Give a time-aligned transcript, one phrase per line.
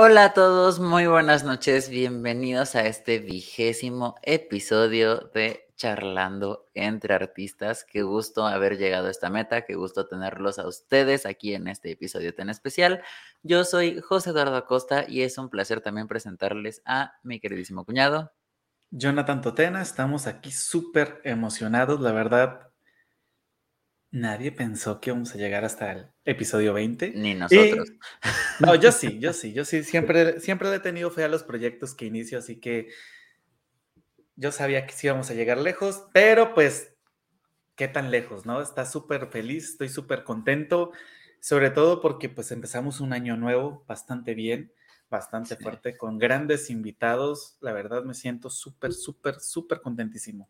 [0.00, 7.84] Hola a todos, muy buenas noches, bienvenidos a este vigésimo episodio de Charlando entre Artistas.
[7.84, 11.90] Qué gusto haber llegado a esta meta, qué gusto tenerlos a ustedes aquí en este
[11.90, 13.02] episodio tan especial.
[13.42, 18.30] Yo soy José Eduardo Acosta y es un placer también presentarles a mi queridísimo cuñado.
[18.92, 22.67] Jonathan Totena, estamos aquí súper emocionados, la verdad,
[24.10, 27.12] Nadie pensó que íbamos a llegar hasta el episodio 20.
[27.14, 27.92] Ni nosotros.
[28.60, 29.84] no, yo sí, yo sí, yo sí.
[29.84, 32.88] Siempre, siempre he tenido fe a los proyectos que inicio, así que
[34.36, 36.94] yo sabía que sí íbamos a llegar lejos, pero pues,
[37.74, 38.62] ¿qué tan lejos, no?
[38.62, 40.92] Está súper feliz, estoy súper contento,
[41.40, 44.72] sobre todo porque pues empezamos un año nuevo bastante bien,
[45.10, 47.58] bastante fuerte, con grandes invitados.
[47.60, 50.48] La verdad me siento súper, súper, súper contentísimo.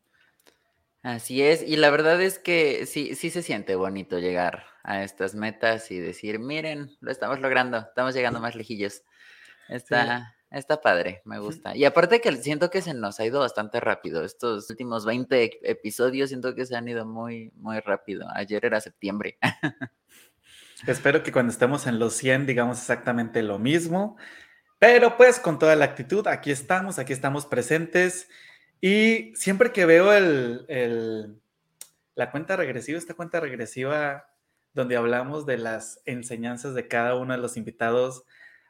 [1.09, 5.35] Así es, y la verdad es que sí, sí se siente bonito llegar a estas
[5.35, 9.05] metas y decir, miren, lo estamos logrando, estamos llegando más lejillos.
[9.71, 11.75] Está, está padre, me gusta.
[11.75, 14.23] Y aparte que siento que se nos ha ido bastante rápido.
[14.23, 18.29] Estos últimos 20 episodios siento que se han ido muy, muy rápido.
[18.35, 19.39] Ayer era septiembre.
[20.87, 24.19] Espero que cuando estemos en los 100 digamos exactamente lo mismo.
[24.79, 28.29] Pero pues con toda la actitud, aquí estamos, aquí estamos presentes.
[28.81, 31.41] Y siempre que veo el,
[32.15, 34.29] la cuenta regresiva, esta cuenta regresiva
[34.73, 38.25] donde hablamos de las enseñanzas de cada uno de los invitados,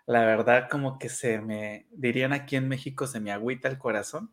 [0.06, 4.32] la verdad como que se me, dirían aquí en México, se me agüita el corazón.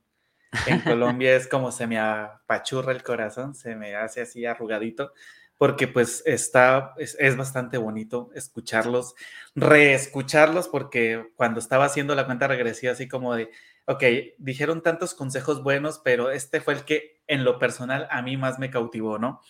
[0.67, 0.79] En
[1.19, 5.11] Colombia es como se me apachurra el corazón, se me hace así arrugadito,
[5.57, 9.15] porque pues está, es, es bastante bonito escucharlos,
[9.53, 13.49] reescucharlos, porque cuando estaba haciendo la cuenta regresiva, así como de,
[13.85, 14.03] ok,
[14.37, 18.59] dijeron tantos consejos buenos, pero este fue el que en lo personal a mí más
[18.59, 19.41] me cautivó, ¿no?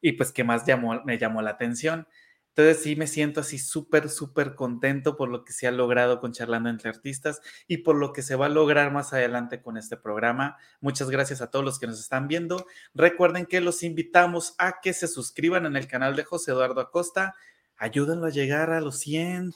[0.00, 2.06] Y pues que más llamó, me llamó la atención.
[2.48, 6.32] Entonces sí me siento así súper, súper contento por lo que se ha logrado con
[6.32, 9.96] Charlando entre Artistas y por lo que se va a lograr más adelante con este
[9.96, 10.56] programa.
[10.80, 12.66] Muchas gracias a todos los que nos están viendo.
[12.92, 17.34] Recuerden que los invitamos a que se suscriban en el canal de José Eduardo Acosta.
[17.76, 19.52] Ayúdenlo a llegar a los 100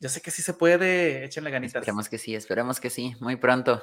[0.00, 1.76] yo sé que sí se puede, échenle ganitas.
[1.76, 3.82] Esperemos que sí, esperemos que sí, muy pronto.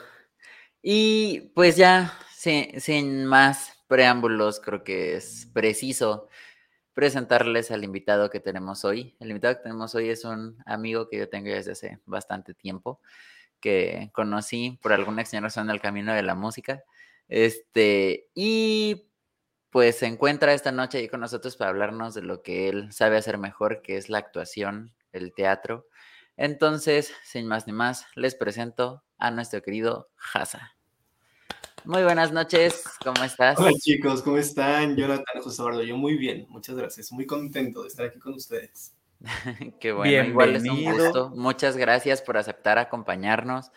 [0.81, 6.27] Y pues ya, sin, más preámbulos, creo que es preciso
[6.93, 9.15] presentarles al invitado que tenemos hoy.
[9.19, 12.99] El invitado que tenemos hoy es un amigo que yo tengo desde hace bastante tiempo,
[13.59, 16.83] que conocí por alguna extraña razón en el camino de la música.
[17.27, 19.11] Este, y
[19.69, 23.17] pues se encuentra esta noche ahí con nosotros para hablarnos de lo que él sabe
[23.17, 25.85] hacer mejor, que es la actuación, el teatro
[26.37, 30.75] entonces, sin más ni más, les presento a nuestro querido Hasa.
[31.83, 33.57] Muy buenas noches, ¿cómo estás?
[33.57, 34.95] Hola chicos, ¿cómo están?
[34.95, 38.93] Jonathan José Eduardo, yo muy bien, muchas gracias, muy contento de estar aquí con ustedes.
[39.79, 41.29] Qué bueno, igual es un gusto.
[41.29, 43.71] Muchas gracias por aceptar acompañarnos.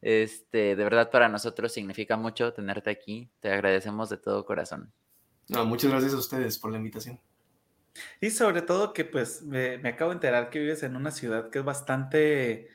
[0.00, 3.28] Este, de verdad para nosotros significa mucho tenerte aquí.
[3.40, 4.92] Te agradecemos de todo corazón.
[5.48, 7.18] No, muchas gracias a ustedes por la invitación.
[8.20, 11.58] Y sobre todo que pues me, acabo de enterar que vives en una ciudad que
[11.58, 12.68] es bastante...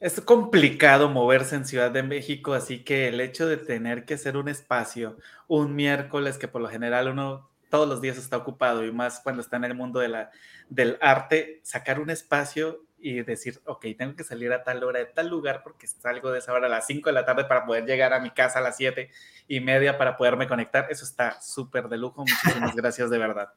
[0.00, 4.36] Es complicado moverse en Ciudad de México, así que el hecho de tener que hacer
[4.36, 5.16] un espacio
[5.48, 9.40] un miércoles que por lo general uno todos los días está ocupado y más cuando
[9.40, 10.30] está en el mundo de la,
[10.68, 15.06] del arte, sacar un espacio y decir, ok, tengo que salir a tal hora de
[15.06, 17.84] tal lugar porque salgo de esa hora a las 5 de la tarde para poder
[17.84, 19.10] llegar a mi casa a las 7
[19.46, 20.86] y media para poderme conectar.
[20.88, 22.24] Eso está súper de lujo.
[22.26, 23.52] Muchísimas gracias de verdad.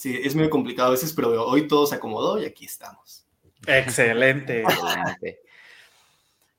[0.00, 3.26] Sí, es muy complicado a veces, pero hoy todo se acomodó y aquí estamos.
[3.66, 4.64] Excelente.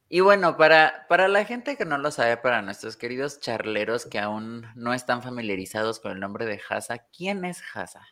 [0.10, 4.20] Y bueno, para, para la gente que no lo sabe, para nuestros queridos charleros que
[4.20, 8.06] aún no están familiarizados con el nombre de Hasa, ¿quién es Hasa?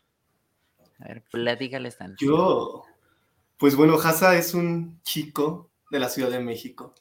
[0.99, 2.25] A ver, platícales tanto.
[2.25, 2.85] Yo,
[3.57, 6.95] pues bueno, Hasa es un chico de la Ciudad de México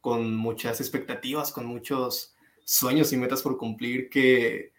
[0.00, 4.72] con muchas expectativas, con muchos sueños y metas por cumplir que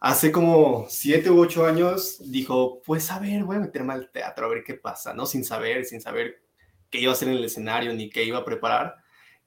[0.00, 4.46] hace como siete u ocho años dijo, pues a ver, voy a meterme al teatro
[4.46, 5.26] a ver qué pasa, ¿no?
[5.26, 6.42] Sin saber, sin saber
[6.90, 8.96] qué iba a hacer en el escenario ni qué iba a preparar.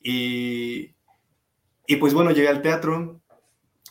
[0.01, 0.95] Y,
[1.87, 3.21] y pues bueno, llegué al teatro,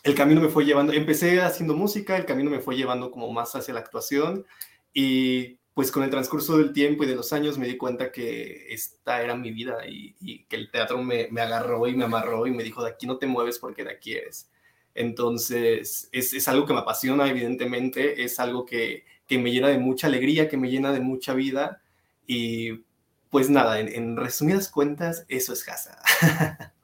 [0.02, 3.54] el camino me fue llevando, empecé haciendo música, el camino me fue llevando como más
[3.54, 4.46] hacia la actuación
[4.92, 8.66] y pues con el transcurso del tiempo y de los años me di cuenta que
[8.72, 12.50] esta era mi vida y, que el teatro me, me, agarró y me amarró y
[12.50, 14.50] me dijo, de aquí no te mueves porque de aquí eres.
[15.00, 20.48] Entonces, es, algo que me apasiona, evidentemente, es algo que, me llena de mucha alegría,
[20.48, 21.80] que me llena de mucha vida.
[22.26, 22.84] Y
[23.30, 26.02] pues nada, en, resumidas cuentas, eso es casa.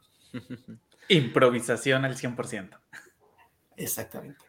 [1.09, 2.79] Improvisación al 100%.
[3.77, 4.45] Exactamente.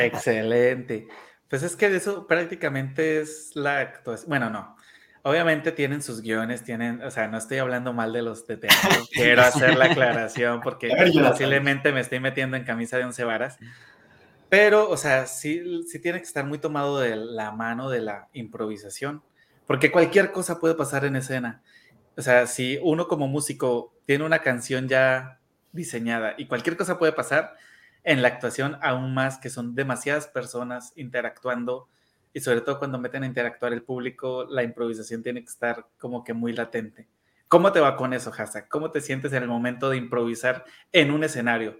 [0.00, 1.08] Excelente.
[1.48, 4.28] Pues es que eso prácticamente es la actuación.
[4.28, 4.76] Bueno, no.
[5.22, 8.90] Obviamente tienen sus guiones, tienen, o sea, no estoy hablando mal de los de teatro,
[9.12, 10.88] quiero hacer la aclaración porque
[11.28, 13.58] posiblemente me estoy metiendo en camisa de once varas,
[14.48, 18.28] pero, o sea, sí, sí tiene que estar muy tomado de la mano de la
[18.32, 19.22] improvisación,
[19.66, 21.62] porque cualquier cosa puede pasar en escena.
[22.16, 25.38] O sea, si uno como músico tiene una canción ya
[25.72, 27.54] diseñada y cualquier cosa puede pasar,
[28.04, 31.88] en la actuación aún más que son demasiadas personas interactuando
[32.32, 36.24] y sobre todo cuando meten a interactuar el público, la improvisación tiene que estar como
[36.24, 37.08] que muy latente.
[37.48, 38.68] ¿Cómo te va con eso, Hasa?
[38.68, 41.78] ¿Cómo te sientes en el momento de improvisar en un escenario?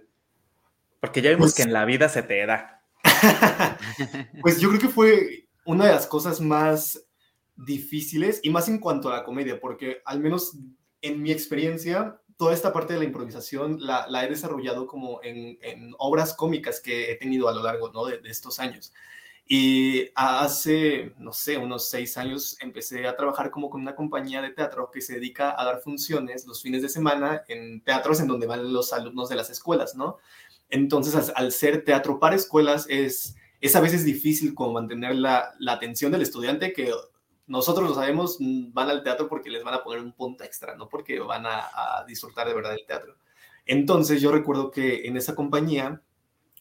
[0.99, 2.83] Porque ya vimos pues que en la vida se te da.
[4.41, 7.05] pues yo creo que fue una de las cosas más
[7.55, 10.57] difíciles y más en cuanto a la comedia, porque al menos
[11.01, 15.57] en mi experiencia, toda esta parte de la improvisación la, he desarrollado como en,
[15.99, 18.05] obras cómicas que he tenido a lo largo ¿no?
[18.05, 18.91] de, de estos años.
[19.51, 24.51] Y hace, no sé, unos seis años empecé a trabajar como con una compañía de
[24.51, 28.45] teatro que se dedica a dar funciones los fines de semana en teatros en donde
[28.45, 30.17] van los alumnos de las escuelas, ¿no?
[30.69, 35.73] Entonces, al, ser teatro para escuelas, es, es a veces difícil como mantener la, la
[35.73, 36.93] atención del estudiante que
[37.47, 40.87] nosotros lo sabemos, van al teatro porque les van a poner un punto extra, no
[40.87, 43.15] porque van a, a disfrutar de verdad el teatro.
[43.65, 46.03] Entonces, yo recuerdo que en esa compañía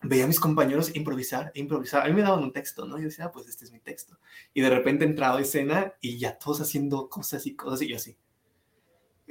[0.02, 2.04] veía a mis compañeros improvisar, improvisar.
[2.04, 2.98] A mí me daban un texto, ¿no?
[2.98, 4.18] Yo decía, ah, pues este es mi texto.
[4.54, 8.16] Y de repente entraba escena y ya todos haciendo cosas y cosas y yo así.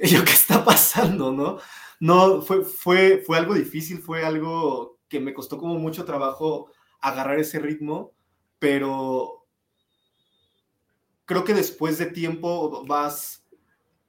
[0.00, 1.58] Y yo, ¿qué está pasando, no?
[1.98, 6.70] No, fue, fue, fue algo difícil, fue algo que me costó como mucho trabajo
[7.00, 8.12] agarrar ese ritmo,
[8.60, 9.44] pero
[11.24, 13.44] creo que después de tiempo vas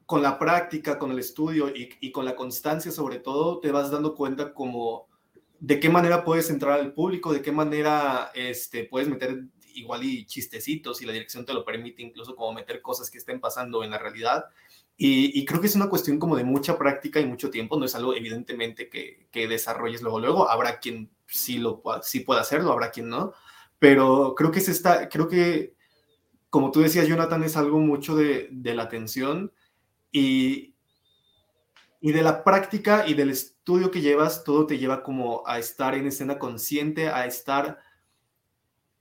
[0.06, 3.90] con la práctica, con el estudio y, y con la constancia sobre todo, te vas
[3.90, 5.09] dando cuenta como
[5.60, 10.26] de qué manera puedes entrar al público, de qué manera este, puedes meter igual y
[10.26, 13.92] chistecitos si la dirección te lo permite, incluso como meter cosas que estén pasando en
[13.92, 14.46] la realidad.
[15.02, 17.96] Y, creo que es una cuestión como de mucha práctica y mucho tiempo, no es
[17.96, 22.92] algo evidentemente que, que desarrolles luego, luego, habrá quien sí, lo, sí pueda hacerlo, habrá
[22.92, 23.32] quien no,
[23.80, 25.74] pero creo que es esta, creo que,
[26.50, 29.54] como tú decías, Jonathan, es algo mucho de, de la atención.
[30.12, 30.76] Y,
[32.02, 35.96] y de la práctica y del estudio que llevas, todo te lleva como a estar
[35.96, 37.80] en escena consciente, a estar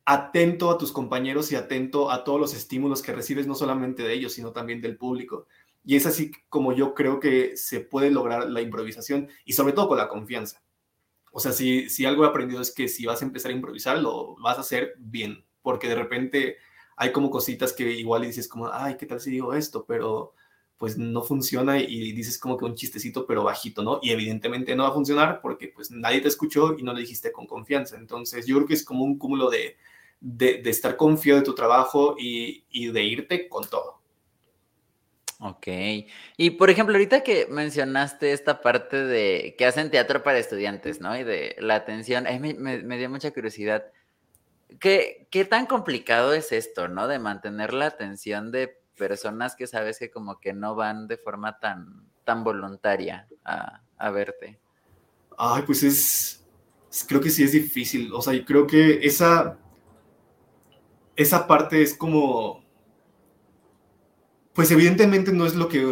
[0.05, 4.15] atento a tus compañeros y atento a todos los estímulos que recibes, no solamente de
[4.15, 5.47] ellos, sino también del público.
[5.85, 9.89] Y es así como yo creo que se puede lograr la improvisación y sobre todo
[9.89, 10.62] con la confianza.
[11.31, 13.99] O sea, si, si algo he aprendido es que si vas a empezar a improvisar,
[13.99, 16.56] lo vas a hacer bien, porque de repente
[16.97, 19.85] hay como cositas que igual dices como, ay, ¿qué tal si digo esto?
[19.87, 20.33] Pero
[20.79, 23.99] pues no funciona y dices como que un chistecito pero bajito, ¿no?
[24.01, 27.33] Y evidentemente no va a funcionar porque pues nadie te escuchó y no le dijiste
[27.33, 27.97] con confianza.
[27.97, 29.77] Entonces yo creo que es como un cúmulo de,
[30.21, 34.01] de, estar confiado de tu trabajo y, y, de irte con todo.
[35.41, 35.67] Ok.
[36.37, 41.19] Y por ejemplo, ahorita que mencionaste esta parte de que hacen teatro para estudiantes, ¿no?
[41.19, 43.87] Y de la atención, me, me, me dio mucha curiosidad.
[44.79, 47.09] ¿Qué, ¿Qué tan complicado es esto, ¿no?
[47.09, 51.59] De mantener la atención de personas que sabes que como que no van de forma
[51.59, 54.61] tan, tan voluntaria a, verte?
[55.39, 56.47] Ay, pues es,
[57.06, 58.12] creo que sí es difícil.
[58.12, 59.59] O sea, yo creo que esa,
[61.17, 62.65] esa parte es como,
[64.53, 65.87] pues evidentemente no es lo que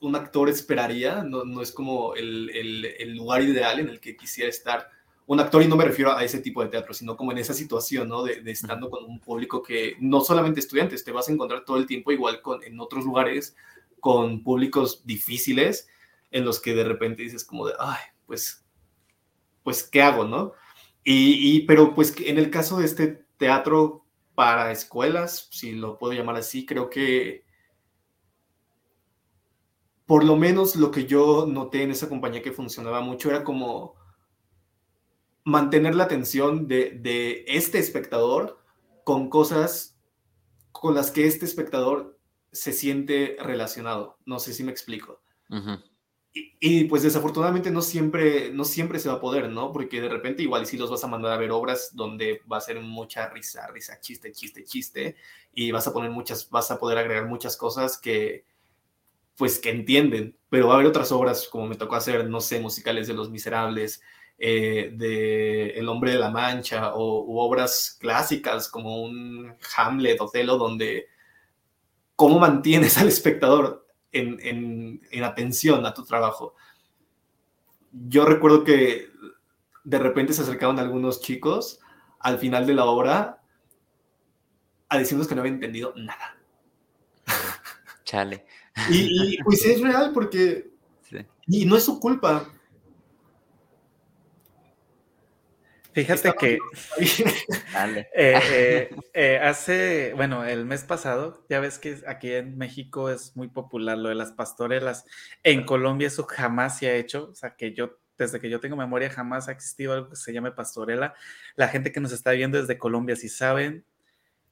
[0.00, 4.48] un actor esperaría, no, no es como el, el, lugar ideal en el que quisiera
[4.48, 4.88] estar
[5.28, 7.52] un actor, y no me refiero a ese tipo de teatro, sino como en esa
[7.52, 8.22] situación, ¿no?
[8.22, 11.84] De, estando con un público que no solamente estudiantes, te vas a encontrar todo el
[11.84, 13.54] tiempo igual con, en otros lugares
[14.00, 15.86] con públicos difíciles
[16.30, 18.64] en los que de repente dices como de, ay, pues,
[19.62, 20.54] pues, ¿qué hago, no?
[21.04, 26.14] Y, y pero pues en el caso de este teatro para escuelas, si lo puedo
[26.14, 27.44] llamar así, creo que
[30.06, 33.97] por lo menos lo que yo noté en esa compañía que funcionaba mucho era como
[35.48, 38.62] mantener la atención de, este espectador
[39.02, 39.98] con cosas
[40.72, 42.18] con las que este espectador
[42.52, 44.18] se siente relacionado.
[44.26, 45.22] No sé si me explico.
[46.34, 49.72] y, pues desafortunadamente no siempre, no siempre se va a poder, ¿no?
[49.72, 52.60] Porque de repente igual si los vas a mandar a ver obras donde va a
[52.60, 55.16] ser mucha risa, risa, chiste, chiste, chiste,
[55.54, 58.44] y vas a poner muchas, vas a poder agregar muchas cosas que,
[59.36, 62.60] pues que entienden, pero va a haber otras obras como me tocó hacer, no sé,
[62.60, 64.02] musicales de Los Miserables,
[64.40, 70.56] eh, de El hombre de la mancha o u obras clásicas como un Hamlet, Otelo,
[70.56, 71.08] donde
[72.14, 76.54] cómo mantienes al espectador en, en, atención a tu trabajo.
[77.92, 79.08] Yo recuerdo que
[79.84, 81.80] de repente se acercaban algunos chicos
[82.20, 83.42] al final de la obra
[84.88, 86.36] a decirnos que no habían entendido nada.
[88.04, 88.46] Chale.
[88.90, 90.70] Y, pues es real porque...
[91.46, 92.52] Y no es su culpa.
[95.98, 96.58] Fíjate que
[97.00, 103.34] eh, eh, eh, hace, bueno, el mes pasado, ya ves que aquí en México es
[103.36, 105.06] muy popular lo de las pastorelas.
[105.42, 108.76] En Colombia eso jamás se ha hecho, o sea, que yo, desde que yo tengo
[108.76, 111.14] memoria, jamás ha existido algo que se llame pastorela.
[111.56, 113.84] La gente que nos está viendo desde Colombia, si saben,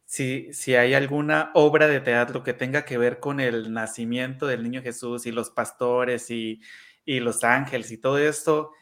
[0.05, 4.65] si, si hay alguna obra de teatro que tenga que ver con el nacimiento del
[4.65, 6.61] niño Jesús y los pastores y,
[7.05, 8.73] y los ángeles y todo esto,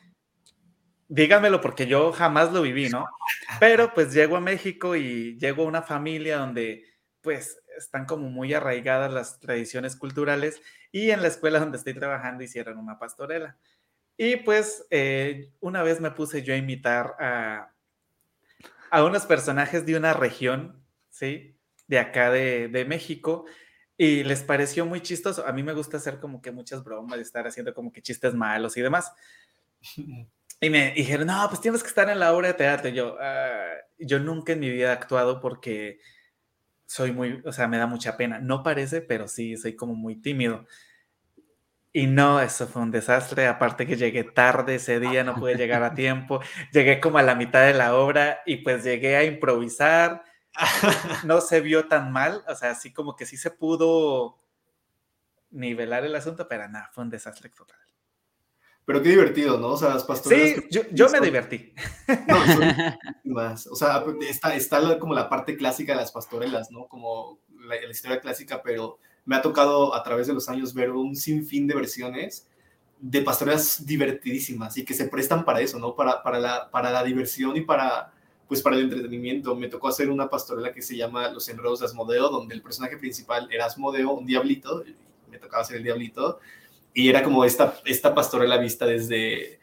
[1.08, 3.06] díganmelo porque yo jamás lo viví, ¿no?
[3.60, 6.84] Pero pues llego a México y llego a una familia donde
[7.20, 10.60] pues están como muy arraigadas las tradiciones culturales
[10.92, 13.56] y en la escuela donde estoy trabajando hicieron una pastorela.
[14.16, 17.72] Y pues eh, una vez me puse yo a imitar a,
[18.90, 21.56] a unos personajes de una región, ¿sí?
[21.88, 23.44] De acá de, de México.
[23.96, 25.46] Y les pareció muy chistoso.
[25.46, 28.34] A mí me gusta hacer como que muchas bromas y estar haciendo como que chistes
[28.34, 29.12] malos y demás.
[30.64, 32.88] Y me dijeron, no, pues tienes que estar en la obra de teatro.
[32.88, 33.66] yo, ah,
[33.98, 35.98] yo nunca en mi vida he actuado porque
[36.86, 38.38] soy muy, o sea, me da mucha pena.
[38.38, 40.66] No parece, pero sí, soy como muy tímido.
[41.92, 43.46] Y no, eso fue un desastre.
[43.46, 46.40] Aparte que llegué tarde ese día, no pude llegar a tiempo.
[46.72, 50.24] Llegué como a la mitad de la obra y pues llegué a improvisar.
[51.24, 54.38] No se vio tan mal, o sea, así como que sí se pudo
[55.50, 57.83] nivelar el asunto, pero nada, fue un desastre total.
[58.86, 59.68] Pero qué divertido, ¿no?
[59.68, 60.62] O sea, las pastorelas.
[60.70, 61.72] Sí, yo, me divertí.
[62.28, 62.62] No, son
[63.24, 63.66] más.
[63.66, 66.86] O sea, está, está como la parte clásica de las pastorelas, ¿no?
[66.86, 71.16] Como la, historia clásica, pero me ha tocado a través de los años ver un
[71.16, 72.46] sinfín de versiones
[73.00, 75.94] de pastorelas divertidísimas y que se prestan para eso, ¿no?
[75.94, 78.12] Para, para, la, para la diversión y para,
[78.48, 79.54] pues para el entretenimiento.
[79.56, 82.98] Me tocó hacer una pastorela que se llama Los enredos de Asmodeo, donde el personaje
[82.98, 84.84] principal era Asmodeo, un diablito,
[85.30, 86.38] me tocaba hacer el diablito,
[86.94, 89.58] y era como esta, esta pastorela vista desde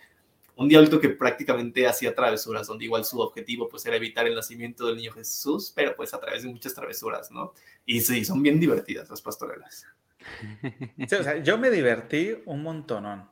[0.57, 4.85] un diablito que prácticamente hacía travesuras, donde igual su objetivo pues era evitar el nacimiento
[4.85, 7.53] del niño Jesús, pero pues a través de muchas travesuras, ¿no?
[7.85, 9.87] Y sí, son bien divertidas las pastorelas.
[11.07, 13.27] Sí, o sea, yo me divertí un montonón.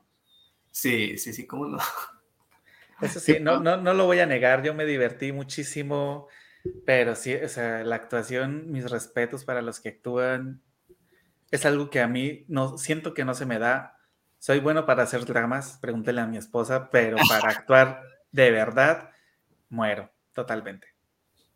[0.71, 1.77] Sí, sí, sí, cómo no.
[3.01, 6.27] Eso sí, no, no, no lo voy a negar, yo me divertí muchísimo,
[6.85, 10.63] pero sí, o sea, la actuación, mis respetos para los que actúan,
[11.51, 13.97] es algo que a mí no siento que no se me da.
[14.37, 19.11] Soy bueno para hacer dramas, pregúntele a mi esposa, pero para actuar de verdad,
[19.69, 20.87] muero totalmente.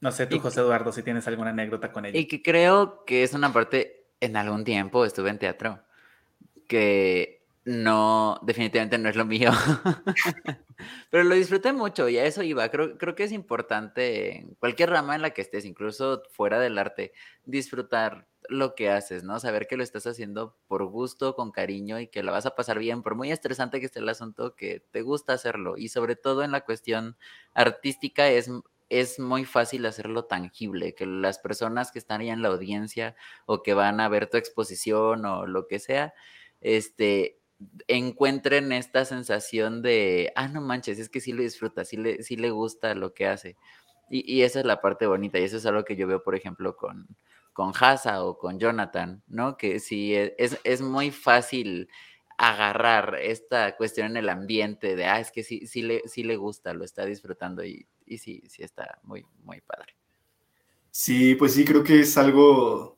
[0.02, 2.20] No sé tú, José Eduardo, si tienes alguna anécdota con ella.
[2.20, 5.80] Y que creo que es una parte, en algún tiempo estuve en teatro,
[6.68, 9.52] que no, definitivamente no es lo mío,
[11.10, 12.68] pero lo disfruté mucho y a eso iba.
[12.70, 16.78] Creo, creo que es importante en cualquier rama en la que estés, incluso fuera del
[16.78, 17.14] arte,
[17.46, 19.40] disfrutar lo que haces, ¿no?
[19.40, 22.80] Saber que lo estás haciendo por gusto, con cariño y que lo vas a pasar
[22.80, 25.76] bien, por muy estresante que esté el asunto, que te gusta hacerlo.
[25.78, 27.18] Y sobre todo en la cuestión
[27.54, 28.50] artística es,
[28.90, 33.64] es muy fácil hacerlo tangible, que las personas que están ahí en la audiencia o
[33.64, 36.14] que van a ver tu exposición o lo que sea,
[36.62, 37.40] este,
[37.88, 42.36] encuentren esta sensación de, ah, no manches, es que sí lo disfruta, sí le, sí
[42.36, 43.58] le gusta lo que hace.
[44.10, 46.36] Y, y esa es la parte bonita y eso es algo que yo veo, por
[46.36, 47.08] ejemplo, con
[47.54, 49.58] con Hasa o con Jonathan, ¿no?
[49.58, 51.88] Que sí, e, es, es muy fácil
[52.38, 56.36] agarrar esta cuestión en el ambiente de, ah, es que sí, sí, le, sí le
[56.36, 59.96] gusta, lo está disfrutando y, y sí, sí está muy, muy padre.
[60.90, 62.98] Sí, pues sí, creo que es algo,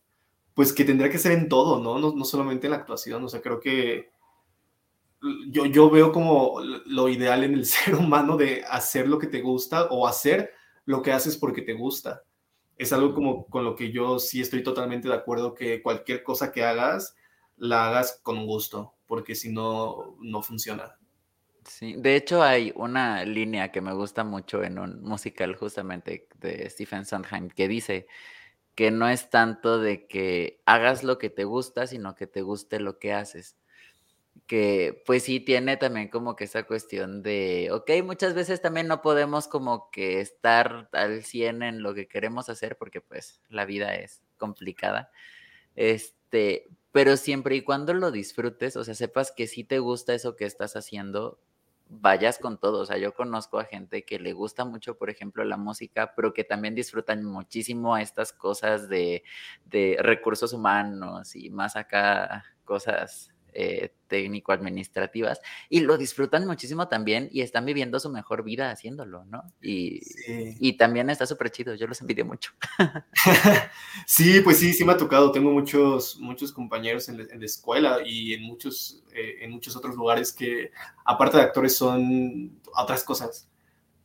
[0.54, 2.00] pues que tendría que ser en todo, ¿no?
[2.00, 4.10] No, no solamente en la actuación, o sea, creo que
[5.50, 9.42] yo, yo veo como lo ideal en el ser humano de hacer lo que te
[9.42, 10.52] gusta o hacer
[10.86, 12.24] lo que haces porque te gusta
[12.78, 16.52] es algo como con lo que yo sí estoy totalmente de acuerdo que cualquier cosa
[16.52, 17.16] que hagas,
[17.58, 20.98] la hagas con gusto, porque si no, no funciona.
[21.66, 26.70] Sí, de hecho hay una línea que me gusta mucho en un musical justamente de
[26.70, 28.08] Stephen Sondheim que dice
[28.76, 32.80] que no es tanto de que hagas lo que te gusta, sino que te guste
[32.80, 33.58] lo que haces
[34.48, 39.02] que pues sí tiene también como que esa cuestión de, ok, muchas veces también no
[39.02, 43.96] podemos como que estar al 100 en lo que queremos hacer porque pues la vida
[43.96, 45.12] es complicada.
[45.76, 50.36] Este, pero siempre y cuando lo disfrutes, o sea, sepas que sí te gusta eso
[50.36, 51.40] que estás haciendo,
[51.90, 52.82] vayas con todo.
[52.82, 56.34] O sea, yo conozco a gente que le gusta mucho, por ejemplo, la música, pero
[56.34, 59.24] que también disfrutan muchísimo estas cosas de,
[59.66, 67.42] de recursos humanos y más acá cosas eh, técnico-administrativas y lo disfrutan muchísimo también y
[67.42, 69.44] están viviendo su mejor vida haciéndolo, ¿no?
[69.62, 70.02] Y,
[70.60, 72.52] y también está súper chido, yo los envidio mucho.
[74.06, 78.34] sí, pues sí, sí me ha tocado, tengo muchos, muchos compañeros en, la escuela y
[78.34, 80.72] en muchos, eh, en muchos otros lugares que
[81.04, 83.48] aparte de actores son otras cosas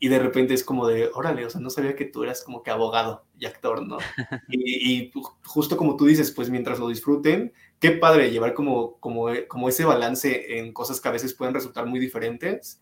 [0.02, 2.62] y de repente es como de, órale, o sea, no sabía que tú eras como
[2.62, 3.98] que abogado y actor, ¿no?
[4.48, 5.12] y,
[5.44, 9.84] justo como tú dices, pues mientras lo disfruten, qué padre llevar como, como, como ese
[9.84, 12.80] balance en cosas que a veces pueden resultar muy diferentes,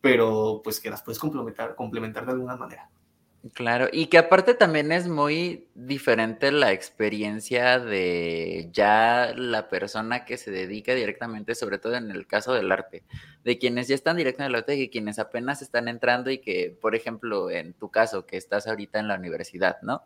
[0.00, 2.90] pero pues que las puedes complementar, complementar de alguna manera.
[3.54, 10.36] Claro, y que aparte también es muy diferente la experiencia de ya la persona que
[10.36, 13.04] se dedica directamente, sobre todo en el caso del arte,
[13.44, 16.76] de quienes ya están directamente en el arte y quienes apenas están entrando y que,
[16.80, 20.02] por ejemplo, en tu caso, que estás ahorita en la universidad, ¿no?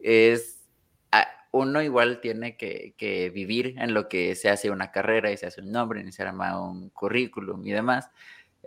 [0.00, 0.68] Es,
[1.12, 5.36] ah, uno igual tiene que, que vivir en lo que se hace una carrera y
[5.36, 8.10] se hace un nombre, y se arma un currículum y demás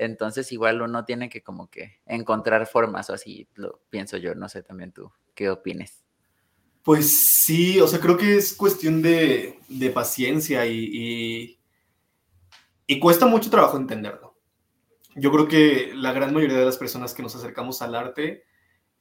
[0.05, 4.50] entonces igual uno tiene que como que encontrar formas o así, lo pienso yo, no
[4.50, 6.03] sé también tú, ¿qué opines?
[6.84, 9.60] Pues sí, o sea, creo que es cuestión de,
[9.93, 11.60] paciencia y,
[12.88, 14.36] y, cuesta mucho trabajo entenderlo.
[15.15, 18.46] Yo creo que la gran mayoría de las personas que nos acercamos al arte,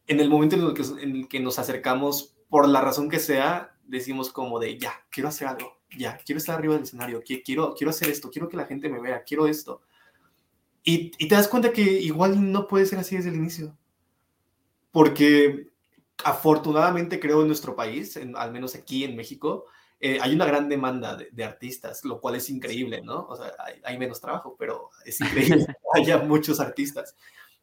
[0.06, 3.18] en el momento en el que, en el que nos acercamos, por la razón que
[3.18, 7.74] sea, decimos como de, ya, quiero hacer algo, ya, quiero estar arriba del escenario, quiero,
[7.74, 9.80] quiero hacer esto, quiero que la gente me vea, quiero esto.
[10.82, 13.76] Y, te das cuenta que igual no puede ser así desde el inicio.
[14.90, 15.68] Porque
[16.24, 19.66] afortunadamente creo en nuestro país, al menos aquí en México,
[20.00, 23.26] eh, hay una gran demanda de, artistas, lo cual es increíble, ¿no?
[23.26, 23.52] O sea,
[23.84, 27.14] hay, menos trabajo, pero es increíble que haya muchos artistas.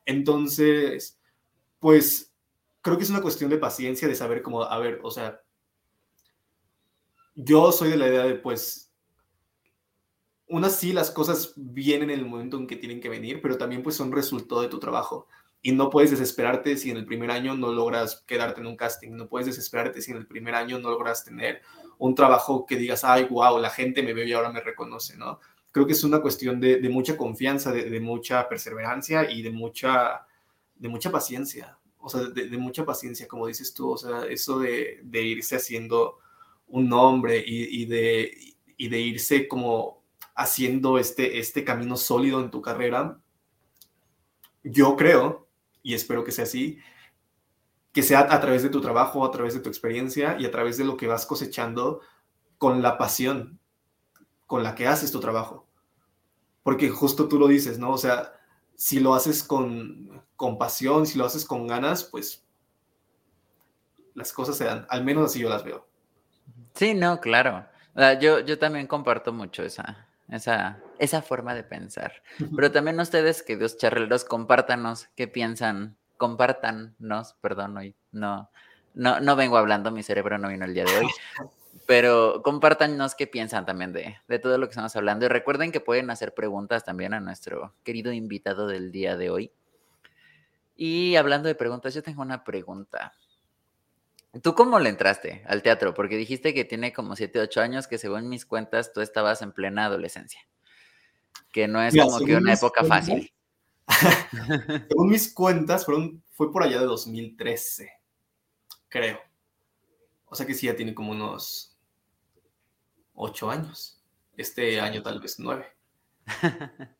[0.06, 1.20] Entonces,
[1.80, 2.32] pues
[2.82, 5.42] creo que es una cuestión de paciencia, de saber cómo, a ver, o sea,
[7.36, 8.87] yo soy de la idea de, pues,
[10.48, 13.84] unas sí las cosas vienen en el momento en que tienen que venir, pero también
[13.84, 15.28] pues son resultado de tu trabajo.
[15.62, 19.12] Y no puedes desesperarte si en el primer año no logras quedarte en un casting,
[19.12, 21.62] no puedes desesperarte si en el primer año no logras tener
[21.98, 25.40] un trabajo que digas, ay, wow, la gente me ve y ahora me reconoce, ¿no?
[25.72, 30.26] Creo que es una cuestión de, mucha confianza, de, mucha perseverancia y de mucha,
[30.76, 35.02] de mucha paciencia, o sea, de, mucha paciencia, como dices tú, o sea, eso de,
[35.12, 36.20] irse haciendo
[36.68, 39.97] un nombre y, de, y de irse como
[40.38, 43.20] haciendo este, este camino sólido en tu carrera,
[44.64, 45.48] yo creo,
[45.82, 46.78] y espero que sea así,
[47.92, 50.78] que sea a través de tu trabajo, a través de tu experiencia y a través
[50.78, 52.02] de lo que vas cosechando
[52.60, 53.60] con la pasión
[54.46, 55.68] con la que haces tu trabajo.
[56.62, 57.92] Porque justo tú lo dices, ¿no?
[57.92, 58.34] O sea,
[58.76, 62.46] si lo haces con, con pasión, si lo haces con ganas, pues
[64.14, 64.86] las cosas se dan.
[64.90, 65.88] Al menos así yo las veo.
[66.76, 67.66] Sí, no, claro.
[68.22, 72.22] Yo, yo también comparto mucho esa, esa, esa forma de pensar.
[72.56, 78.50] Pero también ustedes, que Dios charreros, compártanos qué piensan, compártanos, perdón, hoy no,
[78.94, 81.08] no, no vengo hablando, mi cerebro no vino el día de hoy,
[81.88, 85.26] pero compártanos qué piensan también de, de todo lo que estamos hablando.
[85.26, 89.52] Y recuerden que pueden hacer preguntas también a nuestro querido invitado del día de hoy.
[90.76, 93.14] Y hablando de preguntas, yo tengo una pregunta.
[94.42, 95.94] ¿Tú cómo le entraste al teatro?
[95.94, 99.52] Porque dijiste que tiene como 7, 8 años, que según mis cuentas tú estabas en
[99.52, 100.42] plena adolescencia.
[101.52, 103.34] Que no es como que una época fácil.
[104.90, 107.90] según mis cuentas, fue por allá de 2013,
[108.90, 109.20] creo.
[110.26, 111.78] O sea que sí, ya tiene como unos
[113.16, 114.04] 8 años.
[114.36, 115.66] Este año tal vez 9.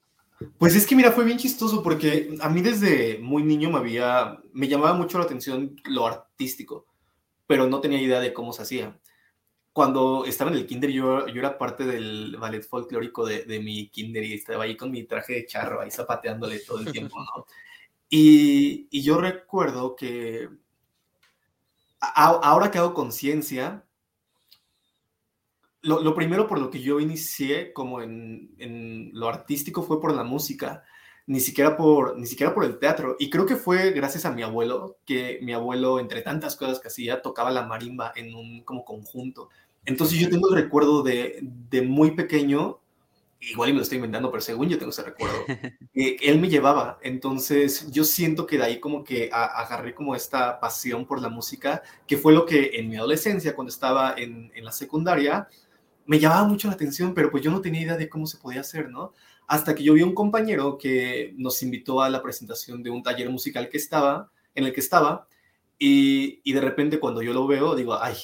[0.60, 4.38] Pues es que mira, fue bien chistoso porque a mí desde muy niño me había,
[4.54, 6.87] me llamaba mucho la atención lo artístico
[7.48, 9.00] pero no tenía idea de cómo se hacía.
[9.74, 13.90] Cuando estaba en el kinder, yo, yo era parte del ballet folclórico de, de, mi
[13.90, 17.16] kinder y estaba ahí con mi traje de charro, ahí zapateándole todo el tiempo.
[18.10, 20.50] Y, y yo recuerdo que
[22.00, 23.86] ahora que hago conciencia,
[25.82, 30.14] lo, lo, primero por lo que yo inicié como en, en, lo artístico fue por
[30.14, 30.84] la música
[31.28, 33.18] ni siquiera por, ni siquiera por el teatro.
[33.20, 36.88] Y creo que fue gracias a mi abuelo, que mi abuelo, entre tantas cosas que
[36.88, 39.50] hacía, tocaba la marimba en un como conjunto.
[39.86, 42.80] Entonces yo tengo el recuerdo de, de muy pequeño,
[43.42, 45.36] igual y me lo estoy inventando, pero según yo tengo ese recuerdo,
[45.94, 46.98] él me llevaba.
[47.02, 51.84] Entonces yo siento que de ahí como que agarré como esta pasión por la música,
[52.08, 55.50] que fue lo que en mi adolescencia, cuando estaba en, en la secundaria,
[56.06, 58.62] me llamaba mucho la atención, pero pues yo no tenía idea de cómo se podía
[58.62, 59.14] hacer, ¿no?
[59.48, 63.30] Hasta que yo vi un compañero que nos invitó a la presentación de un taller
[63.30, 65.28] musical que estaba, en el que estaba,
[65.80, 68.16] y, de repente cuando yo lo veo, digo, ay,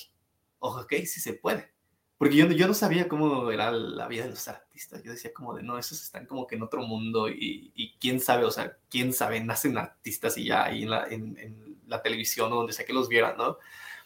[0.60, 1.72] ok, sí se puede.
[2.18, 5.04] porque yo, yo no sabía cómo era la vida de los artistas.
[5.04, 8.20] Yo decía como de, no, esos están como que en otro mundo y, y quién
[8.20, 12.02] sabe, o sea, quién sabe, nacen artistas y ya ahí en la, en, en la
[12.02, 13.58] televisión o donde sea que los vieran, ¿no?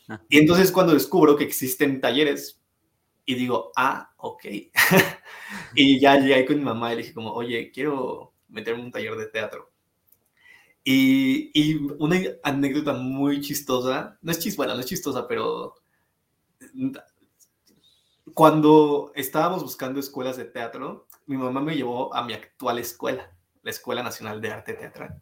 [0.08, 0.22] Ah.
[0.30, 2.60] Y entonces cuando descubro que existen talleres
[3.28, 4.46] y digo, ah, ok.
[5.76, 8.92] y ya llegué con mi mamá y le dije como, oye, quiero meterme en un
[8.94, 9.70] taller de teatro.
[10.84, 15.76] Y, y una anécdota muy chistosa, no es chistosa, bueno, no es chistosa, pero
[18.34, 23.72] cuando estábamos buscando escuelas de teatro, mi mamá me llevó a mi actual escuela, la
[23.72, 25.22] Escuela Nacional de Arte Teatral.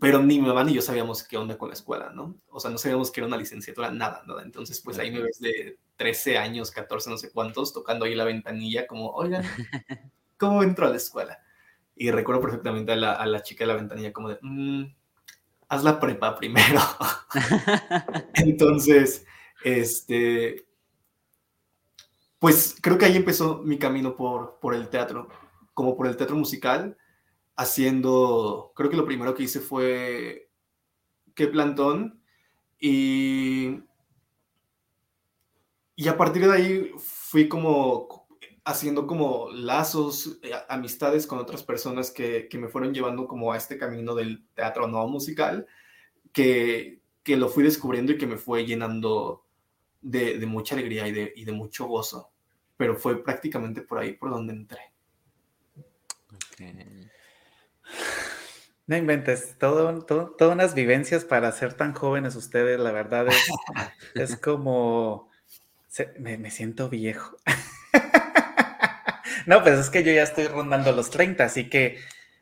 [0.00, 2.36] Pero ni mi mamá ni yo sabíamos qué onda con la escuela, ¿no?
[2.50, 4.42] O sea, no sabíamos que era una licenciatura, nada, nada.
[4.42, 8.24] Entonces, pues ahí me ves de 13 años, 14, no sé cuántos, tocando ahí la
[8.24, 9.44] ventanilla, como, oigan,
[10.38, 11.38] ¿cómo entro a la escuela?
[11.94, 14.84] Y recuerdo perfectamente a la, chica de la ventanilla como de, mmm,
[15.68, 16.80] haz la prepa primero.
[18.34, 19.26] Entonces,
[19.62, 20.64] este,
[22.38, 25.28] pues creo que ahí empezó mi camino por, por el teatro,
[25.74, 26.96] como por el teatro musical,
[27.56, 30.48] haciendo, creo que lo primero que hice fue
[31.34, 32.22] qué plantón
[32.80, 33.82] y,
[36.00, 38.26] y a partir de ahí fui como
[38.64, 43.58] haciendo como lazos, eh, amistades con otras personas que, que, me fueron llevando como a
[43.58, 45.66] este camino del teatro no musical,
[46.32, 49.44] que, que lo fui descubriendo y que me fue llenando
[50.00, 52.32] de, de mucha alegría y de, y de, mucho gozo.
[52.78, 54.94] Pero fue prácticamente por ahí por donde entré.
[56.54, 57.10] Okay.
[58.86, 63.48] No inventes, todo, todo, todas unas vivencias para ser tan jóvenes ustedes, la verdad es,
[64.16, 65.29] es como,
[65.90, 67.36] se, me, me siento viejo.
[69.46, 71.98] No, pues es que yo ya estoy rondando los 30, así que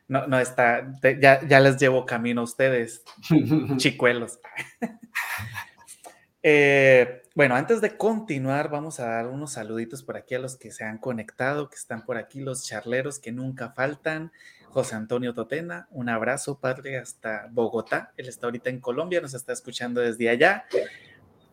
[0.07, 3.03] no, no está, ya, ya les llevo camino a ustedes,
[3.77, 4.39] chicuelos.
[6.43, 10.71] eh, bueno, antes de continuar, vamos a dar unos saluditos por aquí a los que
[10.71, 14.31] se han conectado, que están por aquí, los charleros que nunca faltan.
[14.67, 18.13] José Antonio Totena, un abrazo, padre, hasta Bogotá.
[18.17, 20.65] Él está ahorita en Colombia, nos está escuchando desde allá.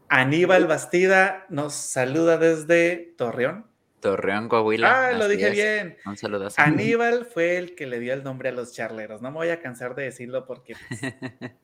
[0.09, 3.67] Aníbal Bastida nos saluda desde Torreón.
[4.01, 5.09] Torreón, Coahuila.
[5.09, 5.97] Ah, lo dije bien.
[6.07, 6.49] Un saludo.
[6.57, 9.21] Aníbal fue el que le dio el nombre a los charleros.
[9.21, 11.01] No me voy a cansar de decirlo porque pues,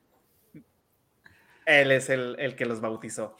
[1.65, 3.37] él es el, el, que los bautizó.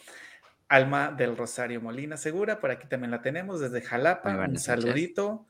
[0.70, 4.30] Alma del Rosario Molina Segura, por aquí también la tenemos desde Jalapa.
[4.30, 5.48] Un saludito.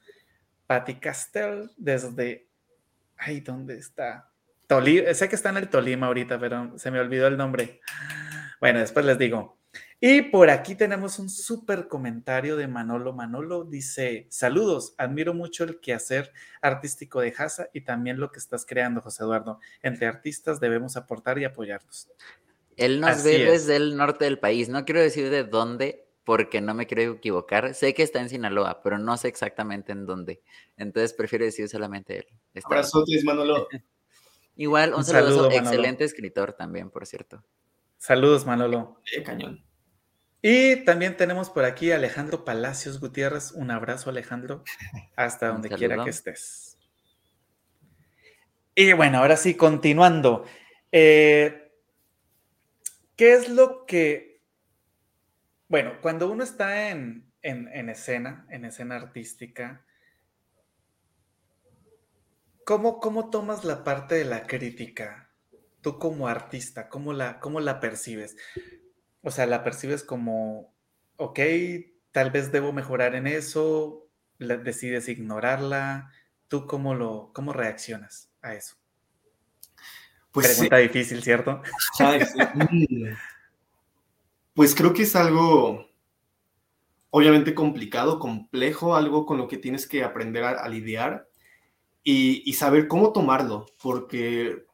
[0.65, 2.47] Pati Castel desde.
[3.17, 4.29] Ay, ¿dónde está?
[4.67, 5.13] Tolima.
[5.13, 7.81] Sé que está en el Tolima ahorita, pero se me olvidó el nombre.
[8.63, 9.58] Bueno, después les digo.
[9.99, 13.12] Y por aquí tenemos un súper comentario de Manolo.
[13.12, 18.65] Manolo dice, saludos, admiro mucho el quehacer artístico de Haza y también lo que estás
[18.65, 19.60] creando, José Eduardo.
[19.82, 22.08] Entre artistas debemos aportar y apoyarnos.
[22.78, 23.52] Él nos Así ve es.
[23.67, 27.73] desde el norte del país, no quiero decir de dónde, porque no me quiero equivocar.
[27.73, 30.41] Sé que está en Sinaloa, pero no sé exactamente en dónde.
[30.78, 32.28] Entonces prefiero decir solamente él.
[32.63, 33.67] Abrazotes, Manolo.
[34.56, 37.43] Igual, un, un saludo, saludo excelente escritor también, por cierto.
[38.03, 39.01] Saludos, Manolo.
[39.15, 39.63] Eh, cañón.
[40.41, 43.53] Y también tenemos por aquí a Alejandro Palacios Gutiérrez.
[43.53, 44.65] Un abrazo, Alejandro,
[45.15, 46.77] hasta donde quiera que estés.
[48.75, 50.43] Y bueno, ahora sí, continuando.
[50.91, 51.71] Eh,
[53.15, 54.41] ¿Qué es lo que...
[55.69, 59.85] Bueno, cuando uno está en, en, en escena, en escena artística,
[62.65, 65.22] ¿cómo, ¿cómo tomas la parte de la crítica?
[65.84, 68.38] Tú como artista, ¿cómo la, cómo la percibes?
[69.22, 70.74] O sea, la percibes como,
[71.17, 71.39] ok,
[72.12, 74.08] tal vez debo mejorar en eso,
[74.39, 76.10] decides ignorarla.
[76.48, 78.78] ¿Tú cómo, lo, cómo reaccionas a eso?
[80.32, 80.84] Pues Pregunta sí.
[80.84, 81.62] difícil, ¿cierto?
[82.00, 82.39] Ay, sí.
[84.54, 85.86] pues creo que es algo
[87.10, 91.28] obviamente complicado, complejo, algo con lo que tienes que aprender a, a lidiar
[92.04, 94.65] y, y, saber cómo tomarlo, porque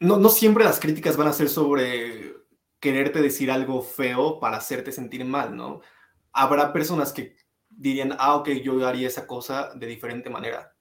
[0.00, 2.34] no, no siempre las críticas van a ser sobre
[2.80, 5.80] quererte decir algo feo para hacerte sentir mal, ¿no?
[6.32, 7.36] Habrá personas que
[7.68, 10.74] dirían, ah, ok, yo haría esa cosa de diferente manera.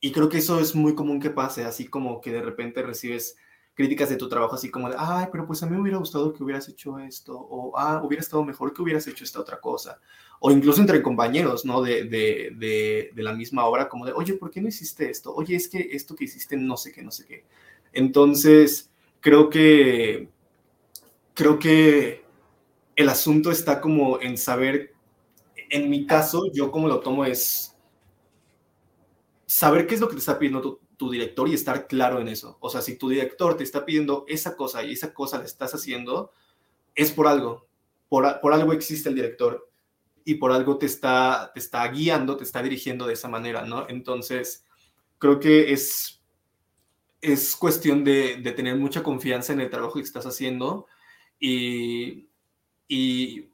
[0.00, 3.36] Y creo que eso es muy común que pase, así como que de repente recibes
[3.74, 6.32] críticas de tu trabajo, así como de, ay, pero pues a mí me hubiera gustado
[6.32, 10.00] que hubieras hecho esto, o, ah, hubiera estado mejor que hubieras hecho esta otra cosa,
[10.40, 11.80] o incluso entre compañeros, ¿no?
[11.80, 15.34] De, de, de, de la misma obra, como de, oye, ¿por qué no hiciste esto?
[15.34, 17.44] Oye, es que esto que hiciste no sé qué, no sé qué.
[17.92, 20.28] Entonces, creo que,
[21.34, 22.24] creo que
[22.96, 24.94] el asunto está como en saber,
[25.70, 27.76] en mi caso, yo como lo tomo es
[29.46, 32.58] saber qué es lo que te está pidiendo tu, director y estar claro en eso.
[32.60, 35.72] O sea, si tu director te está pidiendo esa cosa y esa cosa la estás
[35.74, 36.32] haciendo,
[36.94, 37.68] es por algo.
[38.08, 39.68] por, por algo existe el director
[40.24, 43.86] y por algo te está, te está guiando, te está dirigiendo de esa manera, ¿no?
[43.88, 44.66] Entonces,
[45.18, 46.17] creo que es,
[47.20, 50.86] es cuestión de, de tener mucha confianza en el trabajo que estás haciendo
[51.38, 52.28] y,
[52.88, 53.50] y,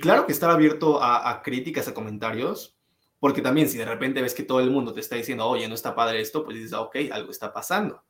[0.00, 2.76] claro que estar abierto a, a, críticas, a comentarios,
[3.20, 5.74] porque también si de repente ves que todo el mundo te está diciendo, oye, no
[5.74, 8.02] está padre esto, pues dices, ah, ok, algo está pasando.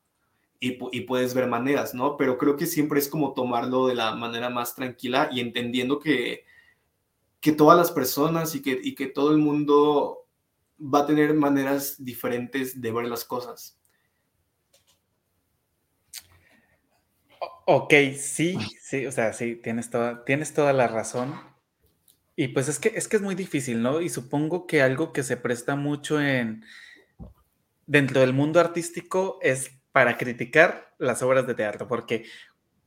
[0.61, 2.17] Y, y, puedes ver maneras, ¿no?
[2.17, 6.45] Pero creo que siempre es como tomarlo de la manera más tranquila y entendiendo que,
[7.41, 10.27] que todas las personas y que, y que todo el mundo
[10.81, 13.78] va a tener maneras diferentes de ver las cosas.
[17.71, 21.35] Ok, sí, sí, o sea, sí, tienes toda, tienes toda la razón.
[22.35, 24.01] Y pues es que, es que es muy difícil, ¿no?
[24.01, 26.65] Y supongo que algo que se presta mucho en
[27.87, 32.25] dentro del mundo artístico es para criticar las obras de teatro, porque,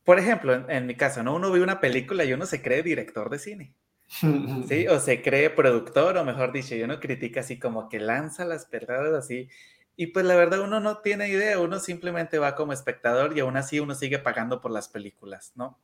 [0.02, 1.36] por ejemplo, en, en mi caso, ¿no?
[1.36, 3.74] Uno ve una película y uno se cree director de cine.
[4.68, 4.88] ¿sí?
[4.88, 8.68] O se cree productor, o mejor dicho, yo no critica así como que lanza las
[8.68, 9.48] verdades así.
[9.96, 13.56] Y pues la verdad uno no tiene idea, uno simplemente va como espectador y aún
[13.56, 15.78] así uno sigue pagando por las películas, ¿no?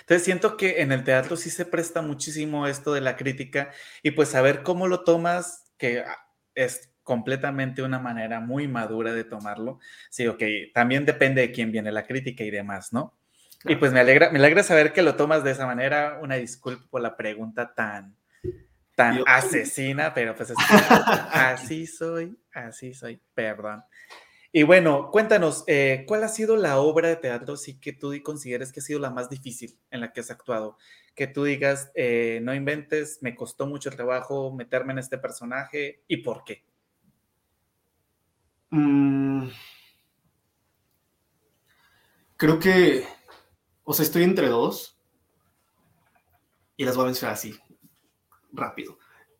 [0.00, 3.70] Entonces siento que en el teatro sí se presta muchísimo esto de la crítica
[4.02, 6.04] y pues saber cómo lo tomas, que
[6.54, 9.78] es completamente una manera muy madura de tomarlo.
[10.10, 10.42] Sí, ok,
[10.74, 13.16] también depende de quién viene la crítica y demás, ¿no?
[13.64, 16.18] Y pues me alegra, me alegra saber que lo tomas de esa manera.
[16.20, 18.16] Una disculpa por la pregunta tan,
[18.96, 20.56] tan asesina, pero pues es
[21.32, 23.84] así soy, así soy, perdón.
[24.50, 28.72] Y bueno, cuéntanos, eh, ¿cuál ha sido la obra de teatro sí que tú consideres
[28.72, 30.78] que ha sido la más difícil en la que has actuado?
[31.14, 36.16] Que tú digas, eh, no inventes, me costó mucho trabajo meterme en este personaje y
[36.18, 36.64] por qué.
[38.70, 39.48] Mm.
[42.36, 43.06] creo que
[43.88, 44.98] o sea, estoy entre dos
[46.76, 47.54] y las voy a mencionar así,
[48.52, 48.98] rápido.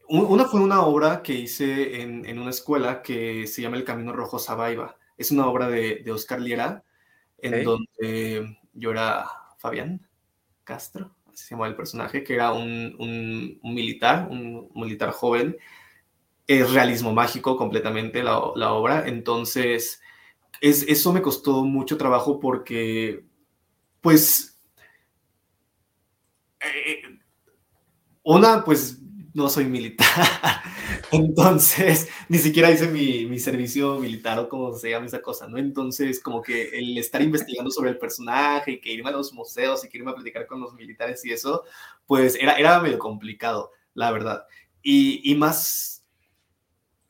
[0.09, 4.39] Una fue una obra que hice en, una escuela que se llama El Camino Rojo
[4.39, 4.97] Sabaiba.
[5.17, 6.85] Es una obra de, Oscar Liera,
[7.39, 10.07] en donde yo era Fabián
[10.63, 12.97] Castro, así se llama el personaje, que era un,
[13.63, 15.57] militar, un, militar joven.
[16.47, 19.09] Es realismo mágico completamente la, obra.
[19.09, 20.01] Entonces,
[20.61, 23.25] es, eso me costó mucho trabajo porque
[24.01, 24.61] pues,
[26.61, 27.03] eh,
[28.27, 28.99] una, pues
[29.35, 30.05] no soy militar,
[31.13, 35.59] entonces ni siquiera hice mi, servicio militar o como se llama esa cosa, ¿no?
[35.59, 39.85] Entonces, como que el estar investigando sobre el personaje y que irme a los museos
[39.85, 41.63] y que irme a platicar con los militares y eso,
[42.05, 44.45] pues era, era medio complicado, la verdad.
[44.83, 46.05] Y, más,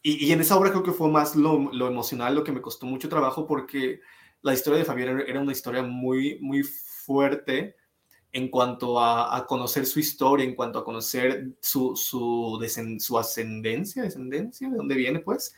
[0.03, 2.85] y, en esa obra creo que fue más lo, lo emocional, lo que me costó
[2.85, 4.01] mucho trabajo porque
[4.43, 7.75] la historia de Fabián era una historia muy, muy fuerte
[8.37, 14.77] en cuanto a, conocer su historia, en cuanto a conocer su, su, ascendencia, descendencia, de
[14.77, 15.55] dónde viene, pues.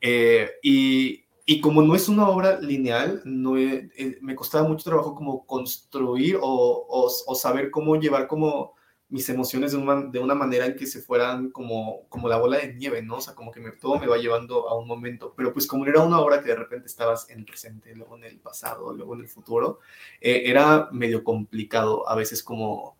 [0.00, 3.90] Eh, y, y, como no es una obra lineal, no, eh,
[4.20, 8.74] me costaba mucho trabajo como construir o, o, o saber cómo llevar como
[9.10, 12.58] mis emociones de una, de una manera en que se fueran como, como la bola
[12.58, 13.16] de nieve, ¿no?
[13.16, 15.34] O sea, como que me, todo me va llevando a un momento.
[15.36, 18.24] Pero pues como era una obra que de repente estabas en el presente, luego en
[18.24, 19.80] el pasado, luego en el futuro,
[20.20, 22.96] eh, era medio complicado a veces como,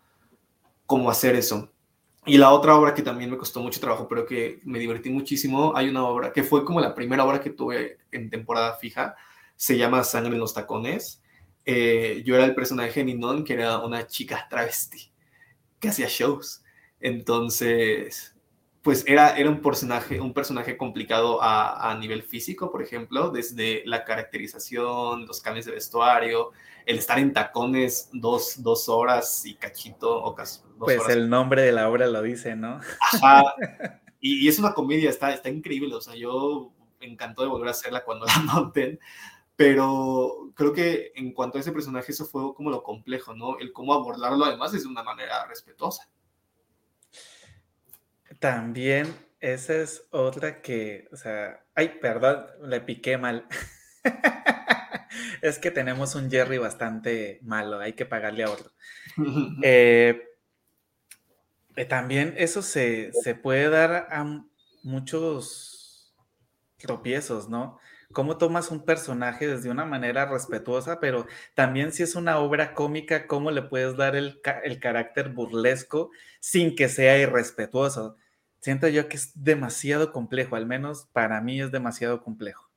[0.84, 1.70] como hacer eso.
[2.26, 5.72] Y la otra obra que también me costó mucho trabajo, pero que me divertí muchísimo,
[5.76, 9.16] hay una obra que fue como la primera obra que tuve en temporada fija,
[9.56, 11.22] se llama Sangre en los tacones.
[11.64, 15.10] Eh, yo era el personaje de Ninon, que era una chica travesti
[15.80, 16.62] que hacía shows.
[17.00, 18.36] Entonces,
[18.82, 23.82] pues era, era un, personaje, un personaje complicado a, a, nivel físico, por ejemplo, desde
[23.86, 26.52] la caracterización, los cambios de vestuario,
[26.86, 30.22] el estar en tacones dos, dos horas y cachito.
[30.22, 32.80] O casi, pues el nombre de la obra lo dice, ¿no?
[33.12, 33.54] Ajá.
[34.22, 35.94] Y, y, es una comedia, está, está increíble.
[35.94, 39.00] O sea, yo me encantó de volver a hacerla cuando la monten
[39.60, 43.58] pero creo que en cuanto a ese personaje, eso fue como lo complejo, ¿no?
[43.58, 46.08] El cómo abordarlo además es de una manera respetuosa.
[48.38, 53.46] También esa es otra que, o sea, ay, perdón, le piqué mal.
[55.42, 58.72] es que tenemos un Jerry bastante malo, hay que pagarle a otro.
[59.62, 60.26] Eh,
[61.76, 64.42] eh, también eso se, se puede dar a
[64.82, 66.14] muchos
[66.78, 67.78] tropiezos, ¿no?
[68.12, 73.26] Cómo tomas un personaje desde una manera respetuosa, pero también si es una obra cómica,
[73.26, 74.40] cómo le puedes dar el,
[74.80, 78.16] carácter burlesco sin que sea irrespetuoso.
[78.60, 82.68] Siento yo que es demasiado complejo, al menos para mí es demasiado complejo.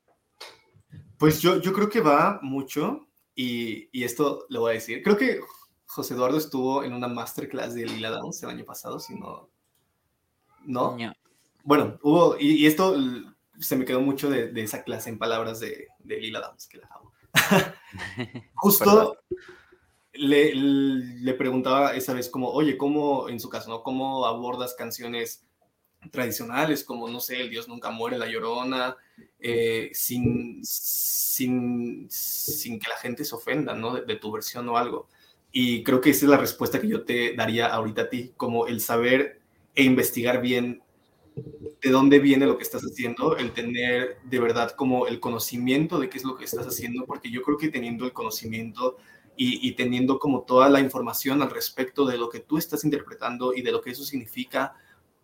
[1.18, 5.18] Pues yo, yo creo que va mucho, y, y esto lo voy a decir, creo
[5.18, 5.40] que
[5.94, 9.50] José Eduardo estuvo en una masterclass de Lila Downs el año pasado, si no...
[10.66, 10.98] ¿No?
[11.64, 12.96] Bueno, hubo, y, esto
[13.60, 17.14] se me quedó mucho de, esa clase en palabras de, Lila Downs, que la amo.
[18.56, 19.18] Justo
[20.14, 23.82] le, le, preguntaba esa vez como, oye, ¿cómo, en su caso, ¿no?
[23.82, 25.44] ¿Cómo abordas canciones
[26.12, 28.96] tradicionales como, no sé, El Dios nunca muere, La Llorona,
[29.40, 33.96] eh, sin, sin, sin, que la gente se ofenda, ¿no?
[33.96, 35.10] De, tu versión o algo.
[35.52, 38.68] Y creo que esa es la respuesta que yo te daría ahorita a ti, como
[38.68, 39.42] el saber
[39.76, 40.83] e investigar bien
[41.36, 46.10] de dónde viene lo que estás haciendo, el tener de verdad como el conocimiento de
[46.10, 48.98] qué es lo que estás haciendo, porque yo creo que teniendo el conocimiento
[49.36, 53.64] y, teniendo como toda la información al respecto de lo que tú estás interpretando y
[53.64, 54.76] de lo que eso significa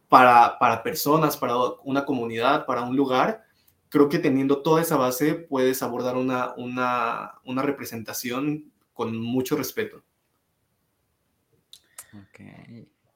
[0.08, 3.44] para, para personas, para una comunidad, para un lugar,
[3.88, 10.04] creo que teniendo toda esa base puedes abordar una, una, una representación con mucho respeto.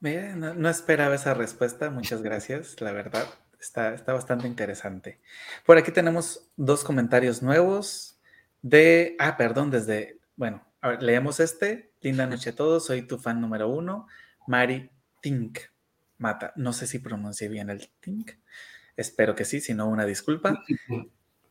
[0.04, 3.26] No, esperaba esa respuesta, muchas gracias, la verdad,
[3.58, 5.18] está, está bastante interesante.
[5.64, 8.20] Por aquí tenemos dos comentarios nuevos
[8.60, 10.62] de, ah, perdón, desde, bueno,
[11.00, 14.06] leemos este, linda noche a todos, soy tu fan número uno,
[14.46, 14.90] Mari
[15.22, 15.60] Tink
[16.18, 18.32] Mata, no sé si pronuncié bien el Tink,
[18.98, 20.62] espero que sí, si no, una disculpa.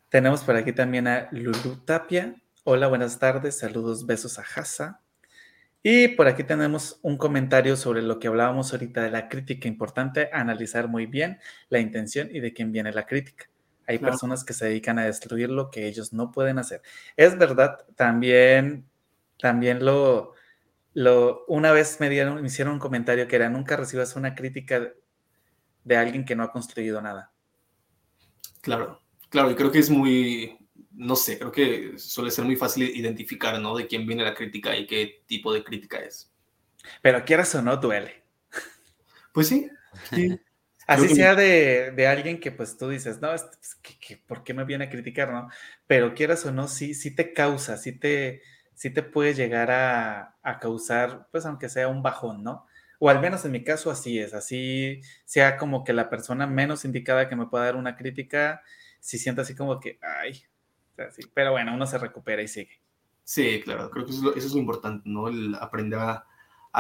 [0.10, 2.36] Tenemos por aquí también a Lulu Tapia,
[2.66, 5.03] hola, buenas tardes, saludos, besos a Hasa.
[5.86, 9.68] Y por aquí tenemos un comentario sobre lo que hablábamos ahorita de la crítica.
[9.68, 13.50] Importante analizar muy bien la intención y de quién viene la crítica.
[13.86, 16.82] Hay personas que se dedican a destruir lo que ellos no pueden hacer.
[17.18, 18.86] Es verdad, también,
[19.38, 20.36] también lo,
[20.94, 24.94] lo, una vez me dieron, me hicieron un comentario que era nunca recibas una crítica
[25.84, 27.34] de alguien que no ha construido nada.
[28.62, 30.58] Claro, claro, y creo que es muy,
[30.94, 33.76] no sé, creo que suele ser muy fácil identificar, ¿no?
[33.76, 36.32] De quién viene la crítica y qué tipo de crítica es.
[37.02, 38.24] Pero quieras o no, duele.
[39.32, 39.70] Pues sí,
[40.88, 43.80] Así sea de, alguien que pues tú dices, no, pues,
[44.28, 45.50] por qué me viene a criticar, no?
[45.88, 48.42] Pero quieras o no, sí, sí te causa, sí te,
[48.74, 52.66] sí te puede llegar a, a, causar, pues aunque sea un bajón, ¿no?
[53.00, 56.86] O al menos en mi caso así es, así sea como que la persona menos
[56.86, 58.62] indicada que me pueda dar una crítica,
[59.00, 60.44] si siento así como que, ay,
[61.34, 62.82] pero bueno, uno se recupera y sigue.
[63.24, 65.28] Sí, claro, creo que eso es lo, importante, ¿no?
[65.28, 66.26] El aprender a,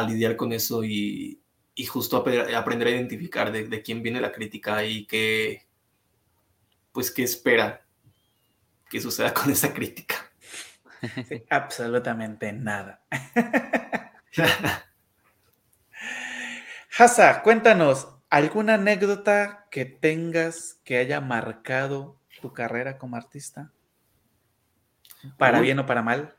[0.05, 1.41] lidiar con eso y,
[1.87, 5.65] justo aprender a identificar de, quién viene la crítica y qué,
[6.91, 7.85] pues, qué espera
[8.89, 10.15] que suceda con esa crítica.
[11.49, 13.01] absolutamente nada.
[16.97, 23.72] Hasa, cuéntanos, ¿alguna anécdota que tengas que haya marcado tu carrera como artista?
[25.37, 26.35] ¿Para bien o para mal?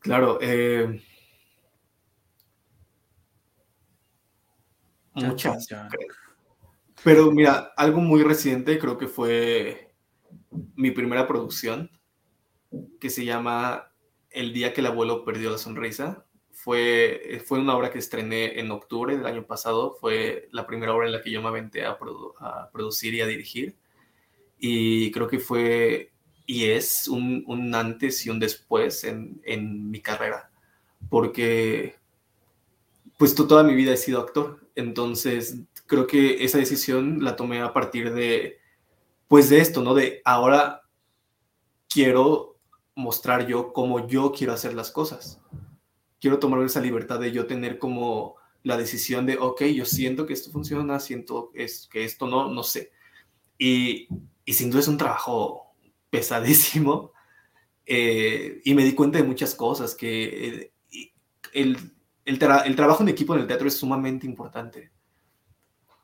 [0.00, 0.38] Claro.
[0.40, 1.00] Eh,
[5.14, 5.68] muchas.
[7.04, 9.94] Pero mira, algo muy reciente creo que fue
[10.76, 11.90] mi primera producción,
[13.00, 13.92] que se llama
[14.30, 16.26] El día que el abuelo perdió la sonrisa.
[16.52, 19.96] Fue, fue una obra que estrené en octubre del año pasado.
[19.98, 21.98] Fue la primera obra en la que yo me aventé a
[22.72, 23.76] producir y a dirigir.
[24.58, 26.09] Y creo que fue
[26.50, 30.50] y es un, antes y un después en, mi carrera,
[31.08, 31.94] porque
[33.16, 37.72] pues toda mi vida he sido actor, entonces creo que esa decisión la tomé a
[37.72, 38.58] partir de,
[39.28, 39.94] pues de esto, ¿no?
[39.94, 40.82] De ahora
[41.88, 42.58] quiero
[42.96, 45.40] mostrar yo cómo yo quiero hacer las cosas.
[46.20, 48.34] Quiero tomar esa libertad de yo tener como
[48.64, 52.90] la decisión de, ok, yo siento que esto funciona, siento que esto no, no sé.
[53.56, 54.08] Y,
[54.44, 55.69] y sin duda es un trabajo
[56.10, 57.12] pesadísimo
[57.86, 60.72] eh, y me di cuenta de muchas cosas, que eh,
[61.52, 61.76] el,
[62.24, 64.92] el, trabajo en equipo en el teatro es sumamente importante.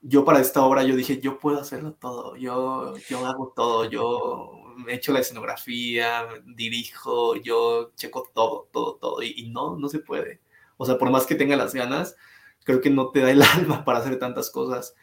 [0.03, 4.51] Yo para esta obra yo dije, yo puedo hacerlo todo, yo, yo hago todo, yo
[4.89, 10.01] he hecho la escenografía, dirijo, yo checo todo, todo, todo, y, y no, no se
[10.01, 10.41] puede.
[10.77, 12.17] O sea, por más que tenga las ganas,
[12.65, 14.95] creo que no te da el alma para hacer tantas cosas.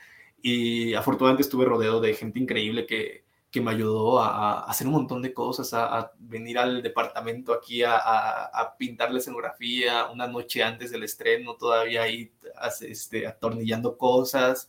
[0.41, 3.22] Y afortunadamente estuve rodeado de gente increíble que,
[3.53, 8.75] que me ayudó a, hacer un montón de cosas, a, venir al departamento aquí a,
[8.79, 12.33] pintar la escenografía una noche antes del estreno, todavía ahí
[12.81, 14.67] este, atornillando cosas,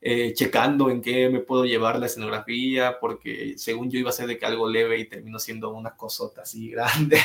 [0.00, 4.28] eh, checando en qué me puedo llevar la escenografía, porque según yo iba a ser
[4.28, 7.18] de que algo leve y terminó siendo una cosota así grande.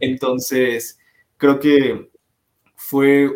[0.00, 0.98] Entonces,
[1.36, 2.10] creo que
[2.74, 3.30] fue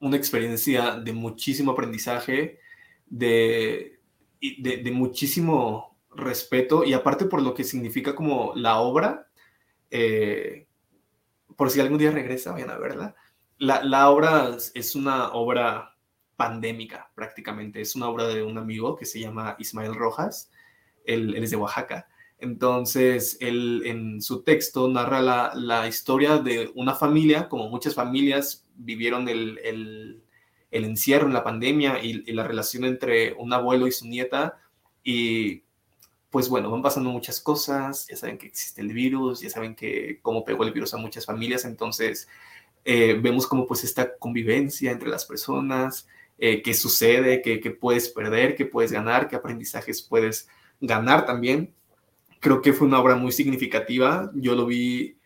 [0.00, 2.58] una experiencia de muchísimo aprendizaje,
[3.04, 3.98] de,
[4.40, 9.28] de muchísimo respeto y aparte por lo que significa como la obra,
[9.90, 10.66] eh,
[11.56, 13.14] por si algún día regresa, vayan a verla.
[13.58, 15.96] La, la obra es una obra
[16.36, 20.50] pandémica prácticamente, es una obra de un amigo que se llama Ismael Rojas,
[21.04, 22.08] él, es de Oaxaca.
[22.38, 28.66] Entonces, él en su texto narra la, la historia de una familia, como muchas familias
[28.74, 30.22] vivieron el, el,
[30.70, 34.58] el encierro en la pandemia y, y, la relación entre un abuelo y su nieta.
[35.02, 35.62] Y
[36.36, 40.18] pues bueno, van pasando muchas cosas, ya saben que existe el virus, ya saben que
[40.20, 42.28] cómo pegó el virus a muchas familias, entonces
[42.84, 46.06] eh, vemos cómo pues esta convivencia entre las personas,
[46.36, 50.46] eh, qué sucede, qué, qué puedes perder, qué puedes ganar, qué aprendizajes puedes
[50.78, 51.72] ganar también
[52.38, 54.30] creo que fue una obra muy significativa.
[54.34, 55.18] Yo lo vi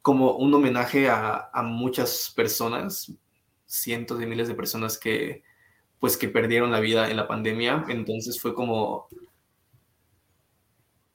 [0.00, 3.12] como un homenaje a, a, muchas personas,
[3.66, 5.42] cientos de miles de personas que,
[6.00, 7.84] pues, que perdieron la vida en la pandemia.
[7.90, 9.08] Entonces fue como,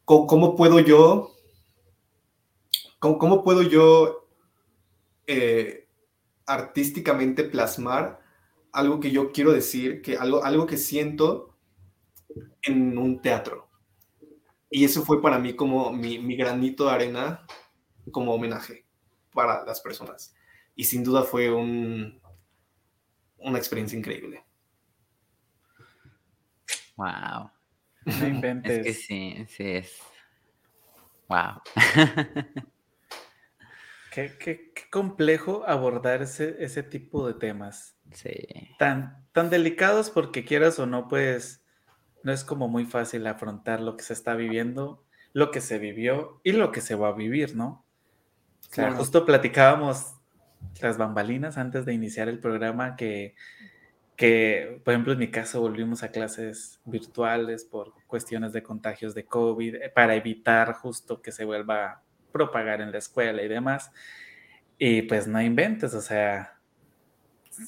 [0.10, 1.36] ¿cómo, cómo puedo yo,
[2.97, 4.28] cómo, puedo yo
[5.28, 5.88] eh,
[6.47, 8.20] artísticamente plasmar
[8.72, 11.55] algo que yo quiero decir, que algo, algo que siento
[12.64, 13.70] en un teatro?
[14.72, 17.45] Y eso fue para mí como mi, granito de arena
[18.12, 18.88] como homenaje
[19.32, 20.34] para las personas.
[20.76, 22.20] Y sin duda fue un,
[23.38, 24.43] una experiencia increíble.
[26.97, 27.51] Wow.
[28.20, 28.80] No inventes.
[28.80, 29.99] Es que sí, sí es.
[31.28, 31.62] Wow.
[34.12, 37.95] qué, qué, qué, complejo abordar ese, ese tipo de temas.
[38.12, 38.47] Sí.
[38.80, 41.64] Tan, tan delicados porque quieras o no, pues
[42.24, 46.41] no es como muy fácil afrontar lo que se está viviendo, lo que se vivió
[46.43, 47.86] y lo que se va a vivir, ¿no?
[48.70, 50.16] O sea, justo platicábamos
[50.82, 53.36] las bambalinas antes de iniciar el programa que,
[54.20, 59.24] que, por ejemplo, en mi caso volvimos a clases virtuales por cuestiones de contagios de
[59.24, 62.04] COVID eh, para evitar justo que se vuelva a
[62.34, 63.92] propagar en la escuela y demás.
[64.78, 66.60] Y pues no inventes, o sea,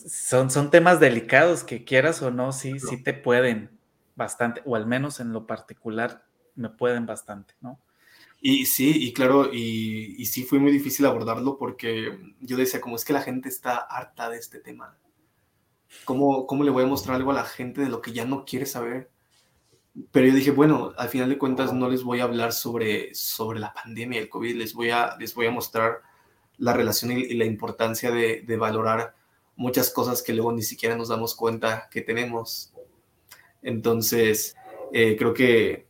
[0.05, 3.69] son, son temas delicados que quieras o no, sí, sí te pueden
[4.15, 6.25] bastante, o al menos en lo particular
[6.55, 7.79] me pueden bastante, ¿no?
[8.41, 12.97] Y sí, y claro, y, y, sí fue muy difícil abordarlo porque yo decía, como
[12.97, 14.97] es que la gente está harta de este tema.
[16.05, 18.45] ¿Cómo, ¿Cómo le voy a mostrar algo a la gente de lo que ya no
[18.45, 19.09] quiere saber?
[20.11, 23.59] Pero yo dije, bueno, al final de cuentas no les voy a hablar sobre, sobre
[23.59, 26.01] la pandemia, el COVID, les voy a, les voy a mostrar
[26.57, 29.15] la relación y, la importancia de, de valorar
[29.55, 32.71] muchas cosas que luego ni siquiera nos damos cuenta que tenemos
[33.61, 34.55] entonces,
[34.91, 35.87] eh, creo que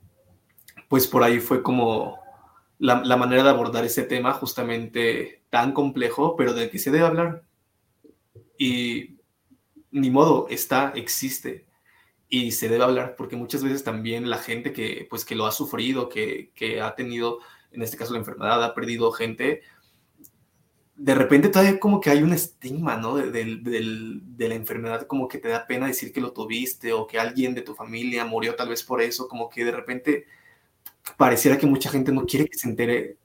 [0.88, 2.20] pues por ahí fue como
[2.78, 7.06] la, la, manera de abordar ese tema justamente tan complejo, pero del que se debe
[7.06, 7.44] hablar.
[8.58, 9.21] Y
[9.92, 11.68] ni modo, está, existe
[12.30, 15.52] y se debe hablar porque muchas veces también la gente que pues que lo ha
[15.52, 17.40] sufrido, que, que ha tenido
[17.72, 19.62] en este caso la enfermedad, ha perdido gente,
[20.96, 23.16] de repente todavía como que hay un estigma, ¿no?
[23.16, 27.08] De, de, de, la enfermedad, como que te da pena decir que lo tuviste o
[27.08, 30.26] que alguien de tu familia murió tal vez por eso, como que de repente
[31.18, 33.18] pareciera que mucha gente no quiere que se entere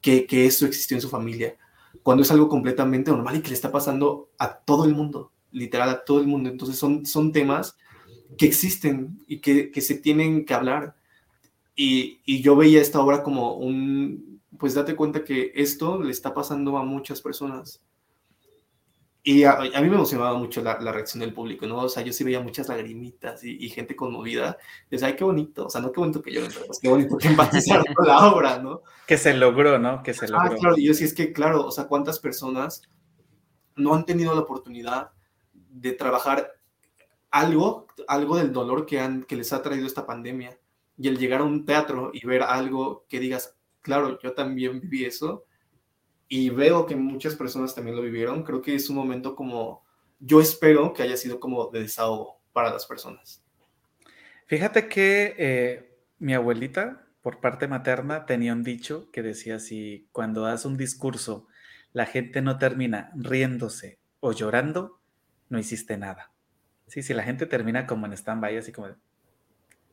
[0.00, 1.56] que, que eso existió en su familia,
[2.02, 5.88] cuando es algo completamente normal y que le está pasando a todo el mundo, literal
[5.88, 6.50] a todo el mundo.
[6.50, 7.76] Entonces son, son temas
[8.36, 10.96] que existen y que, que se tienen que hablar.
[11.76, 16.34] Y, y yo veía esta obra como un, pues date cuenta que esto le está
[16.34, 17.82] pasando a muchas personas.
[19.26, 21.78] Y a, a mí me emocionaba mucho la, la, reacción del público, ¿no?
[21.78, 24.58] O sea, yo sí veía muchas lagrimitas y, y gente conmovida.
[24.90, 25.64] Decía, ay, qué bonito.
[25.64, 28.58] O sea, no qué bonito que pero pues qué bonito que empatizaron con la obra,
[28.58, 28.82] ¿no?
[29.06, 30.02] Que se logró, ¿no?
[30.02, 30.52] Que se logró.
[30.52, 30.76] Ah, claro.
[30.76, 32.82] Y yo sí es que, claro, o sea, ¿cuántas personas
[33.76, 35.12] no han tenido la oportunidad
[35.74, 36.52] de trabajar
[37.30, 40.58] algo, algo del dolor que, han, que les ha traído esta pandemia?
[40.96, 45.04] Y el llegar a un teatro y ver algo que digas, claro, yo también viví
[45.04, 45.44] eso
[46.28, 48.44] y veo que muchas personas también lo vivieron.
[48.44, 49.84] Creo que es un momento como,
[50.20, 53.42] yo espero que haya sido como de desahogo para las personas.
[54.46, 60.42] Fíjate que eh, mi abuelita, por parte materna, tenía un dicho que decía así, cuando
[60.42, 61.46] das un discurso,
[61.92, 65.00] la gente no termina riéndose o llorando,
[65.48, 66.30] no hiciste nada.
[66.86, 68.88] Sí, si la gente termina como en stand-by, así como,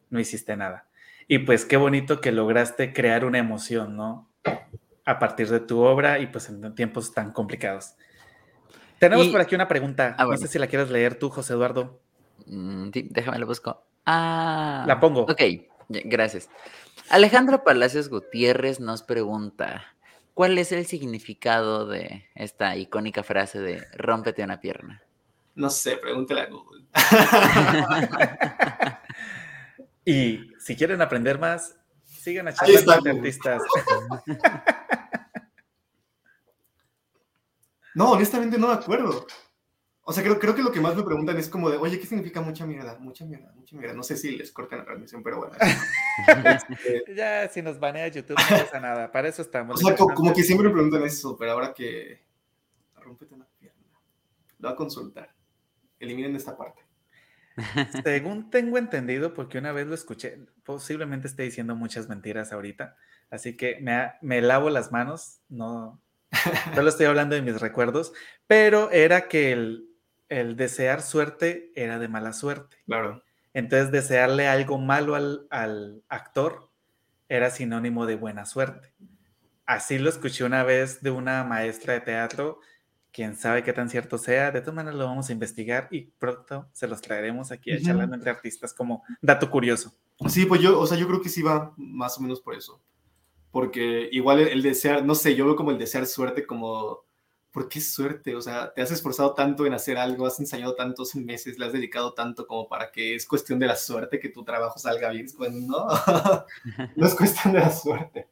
[0.09, 0.87] no hiciste nada.
[1.27, 4.29] Y pues qué bonito que lograste crear una emoción, ¿no?
[5.05, 7.95] A partir de tu obra y pues en tiempos tan complicados.
[8.99, 10.15] Tenemos y, por aquí una pregunta.
[10.17, 10.39] Ah, bueno.
[10.39, 12.01] No sé si la quieres leer tú, José Eduardo.
[12.45, 13.83] Mm, sí, déjame la busco.
[14.05, 14.83] Ah.
[14.87, 15.21] La pongo.
[15.21, 15.41] Ok,
[15.87, 16.49] gracias.
[17.09, 19.95] Alejandro Palacios Gutiérrez nos pregunta,
[20.33, 25.01] ¿cuál es el significado de esta icónica frase de rómpete una pierna?
[25.55, 26.85] No sé, pregúntale a Google.
[30.03, 33.61] Y si quieren aprender más, sigan a charlas de artistas.
[37.93, 39.27] No, honestamente no me acuerdo.
[40.03, 42.07] O sea, creo, creo que lo que más me preguntan es como de, oye, ¿qué
[42.07, 42.97] significa mucha mierda?
[42.99, 43.93] Mucha mierda, mucha mierda.
[43.93, 45.55] No sé si les cortan la transmisión, pero bueno.
[46.45, 49.11] Este, ya, si nos banea YouTube no pasa nada.
[49.11, 49.75] Para eso estamos.
[49.75, 52.23] O sea, como, que siempre me preguntan eso, pero ahora que...
[52.95, 53.83] Rómpete una pierna.
[54.59, 55.35] Lo voy a consultar.
[56.01, 56.81] Eliminen esta parte.
[58.03, 62.97] Según tengo entendido, porque una vez lo escuché, posiblemente esté diciendo muchas mentiras ahorita,
[63.29, 66.01] así que me, me lavo las manos, no,
[66.75, 68.13] solo estoy hablando de mis recuerdos,
[68.47, 69.89] pero era que el,
[70.29, 72.77] el desear suerte era de mala suerte.
[72.85, 73.23] Claro.
[73.53, 76.69] Entonces, desearle algo malo al, al, actor
[77.27, 78.93] era sinónimo de buena suerte.
[79.65, 82.59] Así lo escuché una vez de una maestra de teatro
[83.11, 84.51] quién sabe qué tan cierto sea.
[84.51, 88.15] De todas maneras lo vamos a investigar y pronto se los traeremos aquí a charlando
[88.15, 89.93] entre artistas como dato curioso.
[90.27, 92.81] Sí, pues yo, o sea, yo creo que sí va más o menos por eso.
[93.51, 97.03] Porque igual el, desear, no sé, yo veo como el desear suerte como,
[97.51, 98.35] ¿por qué suerte?
[98.35, 101.73] O sea, te has esforzado tanto en hacer algo, has ensayado tantos meses, le has
[101.73, 105.27] dedicado tanto como para que es cuestión de la suerte que tu trabajo salga bien.
[105.37, 105.85] Pues no,
[106.95, 108.27] no es cuestión de la suerte.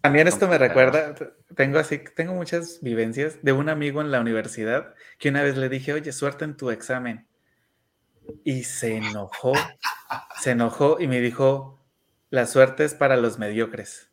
[0.00, 1.14] También esto me recuerda,
[1.54, 5.68] tengo así, tengo muchas vivencias de un amigo en la universidad que una vez le
[5.68, 7.26] dije, oye, suerte en tu examen.
[8.42, 9.52] Y se enojó,
[10.40, 11.84] se enojó y me dijo,
[12.30, 14.10] la suerte es para los mediocres.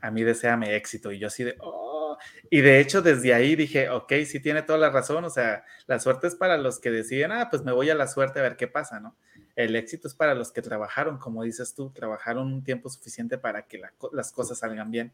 [0.00, 1.10] A mí deseame éxito.
[1.10, 2.16] Y yo así de, oh.
[2.50, 5.24] Y de hecho, desde ahí dije, ok, sí tiene toda la razón.
[5.24, 8.06] O sea, la suerte es para los que deciden, ah, pues me voy a la
[8.06, 9.16] suerte a ver qué pasa, ¿no?
[9.56, 13.66] El éxito es para los que trabajaron, como dices tú, trabajaron un tiempo suficiente para
[13.66, 13.80] que
[14.12, 15.12] las cosas salgan bien.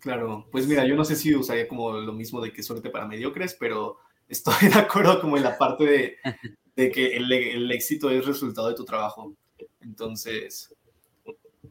[0.00, 3.06] Claro, pues mira, yo no sé si usaría como lo mismo de que suerte para
[3.06, 3.98] mediocres, pero
[4.28, 6.16] estoy de acuerdo como en la parte de,
[6.74, 9.34] de que el, el, éxito es resultado de tu trabajo.
[9.80, 10.74] Entonces,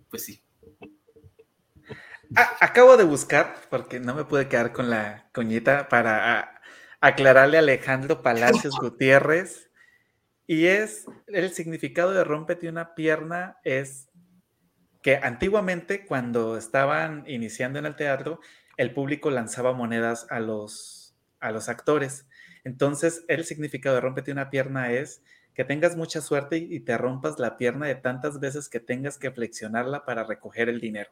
[0.09, 0.41] pues sí.
[2.33, 6.61] acabo de buscar, porque no me pude quedar con la coñita, para
[7.01, 9.69] aclararle a Alejandro Palacios Gutiérrez
[10.47, 14.09] y es el significado de rómpete una pierna es
[15.01, 18.39] que antiguamente cuando estaban iniciando en el teatro,
[18.77, 22.27] el público lanzaba monedas a los, a los actores.
[22.63, 25.21] Entonces, el significado de rómpete una pierna es
[25.53, 29.31] que tengas mucha suerte y te rompas la pierna de tantas veces que tengas que
[29.31, 31.11] flexionarla para recoger el dinero.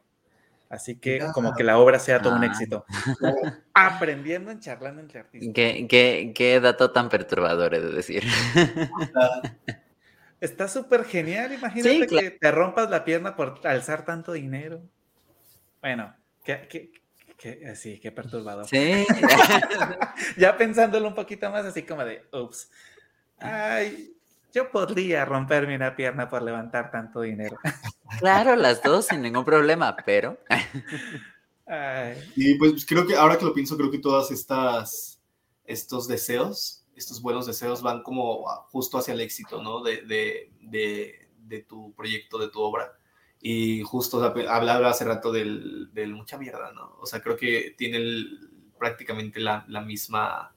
[0.72, 2.46] Así que como que la obra sea todo un ah.
[2.46, 2.86] éxito.
[3.74, 5.52] Aprendiendo en charlando entre artistas.
[5.54, 8.24] ¿Qué, qué, dato tan perturbador he de decir.
[10.40, 11.52] Está súper genial.
[11.52, 14.80] Imagínate que te rompas la pierna por alzar tanto dinero.
[15.82, 16.66] Bueno, qué,
[17.36, 18.66] qué, sí, qué perturbador.
[18.66, 19.04] Sí.
[20.38, 22.70] ya pensándolo un poquito más, así como de, ups.
[23.36, 24.16] Ay,
[24.52, 27.56] yo podría romperme una pierna por levantar tanto dinero.
[28.18, 30.38] Claro, las dos sin ningún problema, pero.
[32.36, 35.22] Y pues creo que ahora que lo pienso, creo que todas estas
[35.64, 39.82] estos deseos, estos buenos deseos van como justo hacia el éxito, ¿no?
[39.82, 42.92] De, de, tu proyecto, de tu obra.
[43.40, 46.96] Y justo hablaba hace rato del, del, mucha mierda, ¿no?
[47.00, 47.98] O sea, creo que tiene
[48.78, 50.54] prácticamente la, la misma,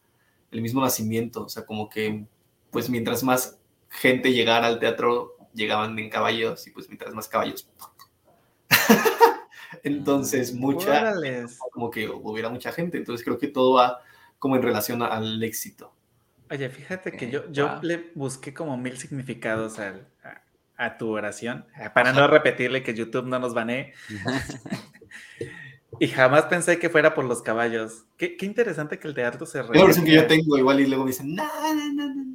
[0.52, 2.26] el mismo nacimiento, o sea, como que
[2.72, 3.60] pues mientras más
[3.96, 7.68] gente llegara al teatro, llegaban en caballos y pues mientras más caballos.
[9.84, 11.14] Entonces, mucha,
[11.72, 12.98] como que hubiera mucha gente.
[12.98, 14.02] Entonces, creo que todo va
[14.39, 15.93] como en relación al éxito.
[16.50, 22.12] Oye, fíjate que yo, yo le busqué como mil significados a, tu oración, eh, para
[22.12, 23.93] no repetirle que YouTube no nos banee.
[26.00, 28.06] y jamás pensé que fuera por los caballos.
[28.18, 29.62] Qué, interesante que el teatro se...
[29.62, 32.34] Es la versión que yo tengo igual y luego me dicen, no, no, no, no.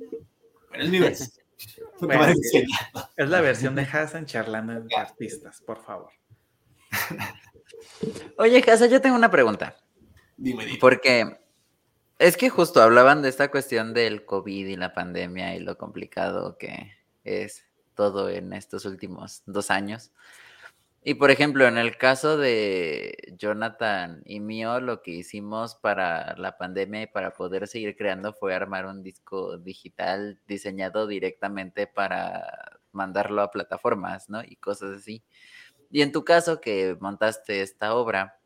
[0.69, 1.40] Bueno, es mi versión
[3.17, 6.11] es la versión de Hassan charlando entre artistas, por favor.
[8.39, 9.77] Oye, Hassan, yo tengo una pregunta.
[10.37, 10.79] Dime, dime.
[10.79, 11.39] Porque
[12.19, 16.59] es que justo hablaban de esta cuestión del COVID y la pandemia y lo complicado
[16.59, 16.93] que
[17.25, 20.13] es todo en estos últimos dos años.
[21.03, 26.59] Y por ejemplo, en el caso de Jonathan y mío, lo que hicimos para la
[26.59, 33.41] pandemia y para poder seguir creando fue armar un disco digital diseñado directamente para mandarlo
[33.41, 34.43] a plataformas, ¿no?
[34.45, 35.25] Y cosas así.
[35.91, 38.39] Y en tu caso, que montaste esta obra,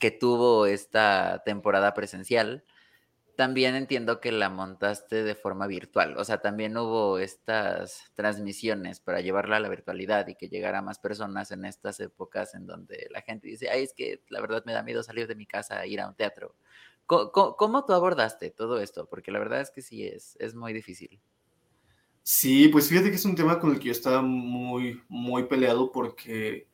[0.00, 2.64] que tuvo esta temporada presencial,
[3.36, 9.20] también entiendo que la montaste de forma virtual, o sea, también hubo estas transmisiones para
[9.20, 13.08] llevarla a la virtualidad y que llegara a más personas en estas épocas en donde
[13.10, 15.78] la gente dice, ay, es que la verdad me da miedo salir de mi casa
[15.78, 16.54] a ir a un teatro.
[17.06, 19.06] ¿Cómo, tú abordaste todo esto?
[19.06, 21.20] Porque la verdad es que sí, es, es muy difícil.
[22.22, 25.90] Sí, pues fíjate que es un tema con el que yo estaba muy, muy peleado
[25.90, 26.68] porque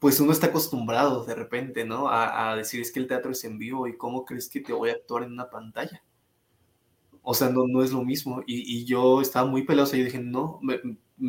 [0.00, 2.08] pues uno está acostumbrado de repente, ¿no?
[2.10, 4.88] A, decir es que el teatro es en vivo y cómo crees que te voy
[4.88, 6.02] a actuar en una pantalla.
[7.22, 8.42] O sea, no, no es lo mismo.
[8.46, 10.80] Y, yo estaba muy pelosa y dije, no, me,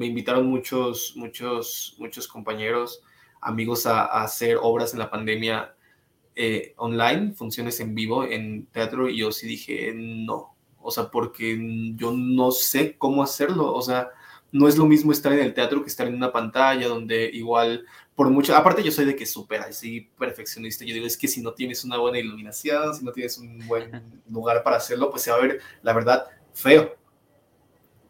[0.08, 3.04] invitaron muchos, muchos, muchos compañeros,
[3.42, 5.76] amigos a, hacer obras en la pandemia
[6.36, 10.56] eh, online, funciones en vivo en teatro y yo sí dije, no.
[10.80, 11.60] O sea, porque
[11.98, 13.74] yo no sé cómo hacerlo.
[13.74, 14.12] O sea,
[14.52, 17.86] no es lo mismo estar en el teatro que estar en una pantalla donde igual
[18.22, 21.42] por mucho, aparte yo soy de que supera, así perfeccionista, yo digo, es que si
[21.42, 25.32] no tienes una buena iluminación, si no tienes un buen lugar para hacerlo, pues se
[25.32, 26.96] va a ver, la verdad, feo.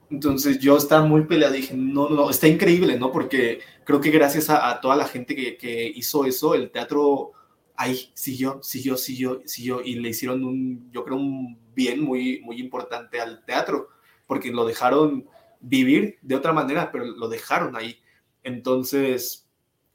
[0.09, 3.09] Entonces yo estaba muy peleado, dije, no, no, está increíble, ¿no?
[3.09, 7.31] Porque creo que gracias a, toda la gente que, que, hizo eso, el teatro
[7.77, 12.59] ahí siguió, siguió, siguió, siguió, y le hicieron un, yo creo, un bien muy, muy
[12.59, 13.87] importante al teatro,
[14.27, 15.25] porque lo dejaron
[15.61, 17.97] vivir de otra manera, pero lo dejaron ahí.
[18.43, 19.47] Entonces,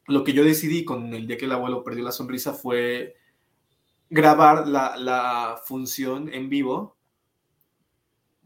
[0.07, 3.17] lo que yo decidí con el día que el abuelo perdió la sonrisa fue
[4.09, 6.97] grabar la, función en vivo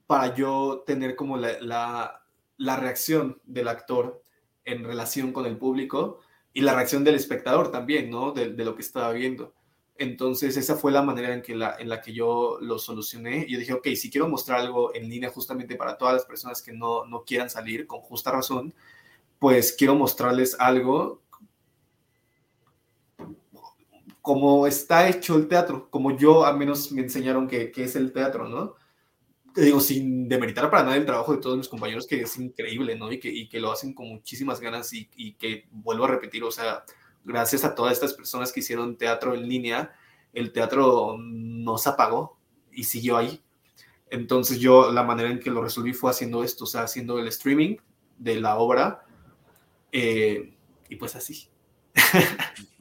[0.07, 2.23] para yo tener como la,
[2.59, 4.23] reacción del actor
[4.65, 6.21] en relación con el público
[6.53, 8.33] y la reacción del espectador también, ¿no?
[8.33, 9.55] De, lo que estaba viendo.
[9.97, 13.47] Entonces, esa fue la manera en, que la, en la que yo lo solucioné.
[13.49, 16.73] Yo dije, ok, si quiero mostrar algo en línea justamente para todas las personas que
[16.73, 18.73] no, no quieran salir, con justa razón,
[19.39, 21.21] pues quiero mostrarles algo
[24.23, 28.49] como está hecho el teatro, como yo al menos me enseñaron que, es el teatro,
[28.49, 28.75] ¿no?
[29.55, 32.97] Te digo, sin demeritar para nada el trabajo de todos mis compañeros, que es increíble,
[32.97, 33.11] ¿no?
[33.11, 36.45] Y que, y que lo hacen con muchísimas ganas y, y, que vuelvo a repetir,
[36.45, 36.85] o sea,
[37.25, 39.93] gracias a todas estas personas que hicieron teatro en línea,
[40.33, 42.39] el teatro no se apagó
[42.73, 43.43] y siguió ahí.
[44.11, 47.29] Entonces yo la manera en que lo resolví fue haciendo esto, o sea, haciendo el
[47.29, 47.77] streaming
[48.19, 49.05] de la obra
[49.93, 50.57] eh,
[50.89, 51.49] y pues así.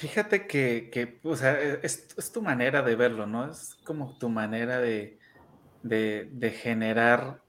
[0.00, 3.50] Fíjate que, o sea, e, es, tu manera de verlo, ¿no?
[3.50, 5.18] Es como tu manera de,
[6.62, 7.42] generar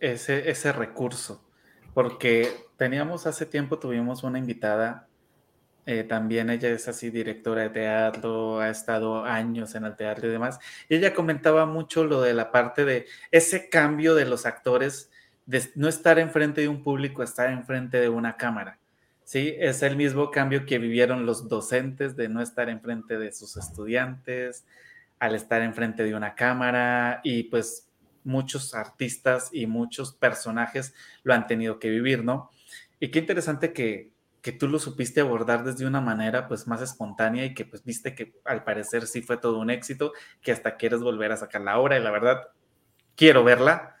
[0.00, 1.48] ese, recurso.
[1.94, 5.08] Porque teníamos hace tiempo, tuvimos una invitada,
[5.86, 10.30] eh, también ella es así directora de teatro, ha estado años en el teatro y
[10.30, 10.58] demás,
[10.90, 15.10] y ella comentaba mucho lo de la parte de ese cambio de los actores,
[15.46, 18.78] de no estar enfrente de un público, estar enfrente de una cámara.
[19.24, 23.56] Sí, es el mismo cambio que vivieron los docentes de no estar enfrente de sus
[23.56, 24.66] estudiantes,
[25.18, 27.88] al estar enfrente de una cámara y pues
[28.22, 32.50] muchos artistas y muchos personajes lo han tenido que vivir, ¿no?
[33.00, 34.10] Y qué interesante que,
[34.42, 38.14] que tú lo supiste abordar desde una manera pues más espontánea y que pues viste
[38.14, 40.12] que al parecer sí fue todo un éxito,
[40.42, 42.48] que hasta quieres volver a sacar la obra y la verdad
[43.16, 43.96] quiero verla.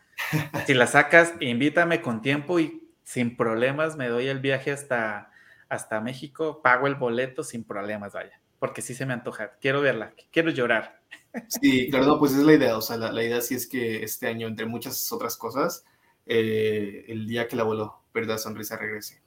[0.66, 5.30] Si la sacas, invítame con tiempo y sin problemas me doy el viaje hasta,
[5.68, 10.14] hasta México, pago el boleto sin problemas, vaya, porque sí se me antoja, quiero verla,
[10.32, 11.00] quiero llorar.
[11.48, 14.26] Sí, claro, no, pues es la idea, o sea, la, idea sí es que este
[14.26, 15.84] año, entre muchas otras cosas,
[16.26, 19.22] eh, el día que el abuelo perda sonrisa regrese,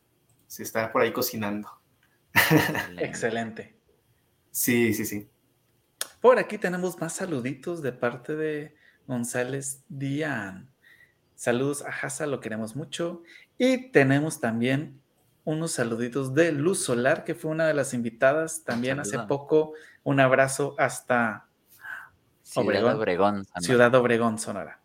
[0.48, 1.70] se está por ahí cocinando.
[2.98, 3.76] Excelente.
[4.52, 5.30] Sí, sí, sí.
[6.22, 8.76] Por aquí tenemos más saluditos de parte de
[9.06, 10.64] González Díaz.
[11.36, 13.22] Saludos a Hasa, lo queremos mucho.
[13.58, 15.02] Y tenemos también
[15.44, 19.74] unos saluditos de Luz Solar, que fue una de las invitadas también hace poco.
[20.04, 21.48] Un abrazo hasta
[22.44, 23.62] Ciudad Obregón, Sonora.
[23.62, 24.80] Ciudad Obregón, Sonora.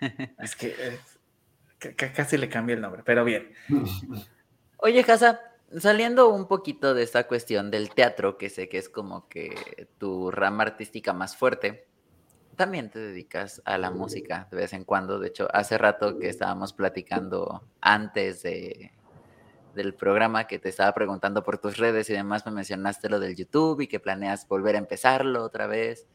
[0.38, 0.56] es.
[0.56, 3.52] que eh, casi le cambié el nombre, pero bien.
[4.78, 5.40] Oye, Hasa,
[5.78, 10.30] saliendo un poquito de esta cuestión del teatro, que sé que es como que tu
[10.30, 11.86] rama artística más fuerte,
[12.56, 15.18] también te dedicas a la música de vez en cuando.
[15.18, 18.92] De hecho, hace rato que estábamos platicando antes de,
[19.74, 23.36] del programa que te estaba preguntando por tus redes y demás, me mencionaste lo del
[23.36, 26.06] YouTube y que planeas volver a empezarlo otra vez.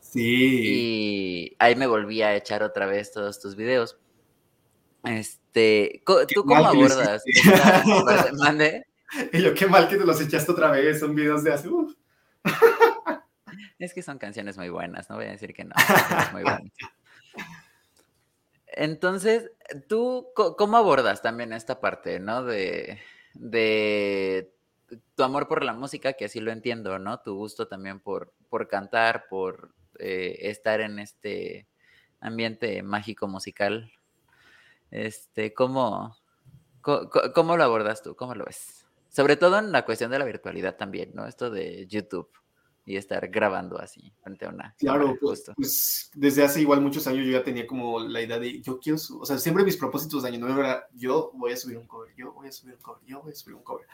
[0.00, 0.60] Sí.
[0.64, 3.98] Y ahí me volví a echar otra vez todos tus videos.
[5.04, 7.24] Este, ¿tú cómo abordas?
[8.38, 8.84] ¿Mande?
[9.32, 11.68] Y yo, qué mal que te los echaste otra vez, son videos de hace...
[13.78, 15.74] Es que son canciones muy buenas, no voy a decir que no.
[16.32, 16.72] muy buenas.
[18.68, 19.50] Entonces,
[19.88, 22.44] ¿tú cómo abordas también esta parte, no?
[22.44, 22.98] De,
[23.34, 24.52] de
[25.14, 27.20] tu amor por la música, que así lo entiendo, ¿no?
[27.20, 31.66] Tu gusto también por, por cantar, por eh, estar en este
[32.20, 33.90] ambiente mágico musical.
[34.90, 36.16] Este, ¿cómo,
[36.82, 38.14] ¿cómo, lo abordas tú?
[38.14, 38.86] ¿Cómo lo ves?
[39.08, 41.26] Sobre todo en la cuestión de la virtualidad también, ¿no?
[41.26, 42.28] Esto de YouTube.
[42.86, 44.74] Y estar grabando así frente a una.
[44.78, 48.62] Claro, pues, pues, desde hace igual muchos años yo ya tenía como la idea de
[48.62, 51.78] yo quiero, o sea, siempre mis propósitos de año nuevo era yo voy a subir
[51.78, 53.86] un cover, yo voy a subir un cover, yo voy a subir un cover.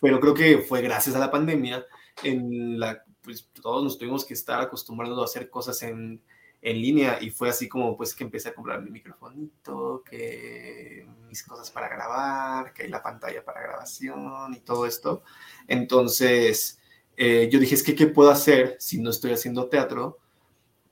[0.00, 1.84] Pero creo que fue gracias a la pandemia
[2.22, 6.22] en la pues todos nos tuvimos que estar acostumbrados a hacer cosas en,
[6.62, 11.42] en línea y fue así como pues que empecé a comprar mi microfonito, que mis
[11.42, 15.22] cosas para grabar, que hay la pantalla para grabación y todo esto.
[15.66, 16.80] Entonces,
[17.18, 20.18] eh, yo dije, es que, ¿qué puedo hacer si no estoy haciendo teatro?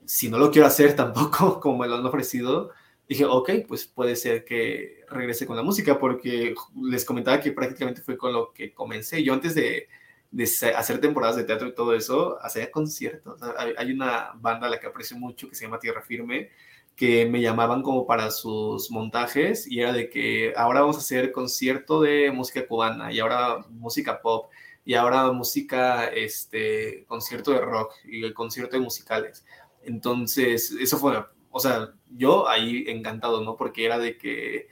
[0.04, 2.70] Si no lo quiero hacer tampoco, como me lo han ofrecido,
[3.08, 8.02] dije, ok, pues puede ser que regrese con la música, porque les comentaba que prácticamente
[8.02, 9.22] fue con lo que comencé.
[9.22, 9.88] Yo antes de,
[10.32, 10.44] de
[10.76, 13.40] hacer temporadas de teatro y todo eso, hacía conciertos.
[13.78, 16.50] Hay una banda a la que aprecio mucho que se llama Tierra Firme,
[16.96, 21.30] que me llamaban como para sus montajes y era de que ahora vamos a hacer
[21.30, 24.50] concierto de música cubana y ahora música pop
[24.86, 29.44] y ahora música, este, concierto de rock y el concierto de musicales.
[29.82, 33.56] Entonces, eso fue, o sea, yo ahí encantado, ¿no?
[33.56, 34.68] Porque era de que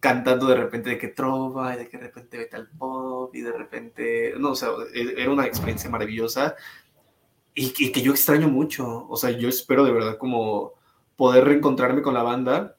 [0.00, 3.42] cantando de repente de que trova y de que de repente vete al pop y
[3.42, 6.56] de repente, no, o sea, e, era una experiencia maravillosa
[7.54, 10.72] y, que yo extraño mucho, o sea, yo espero de verdad como
[11.16, 12.76] poder reencontrarme con la banda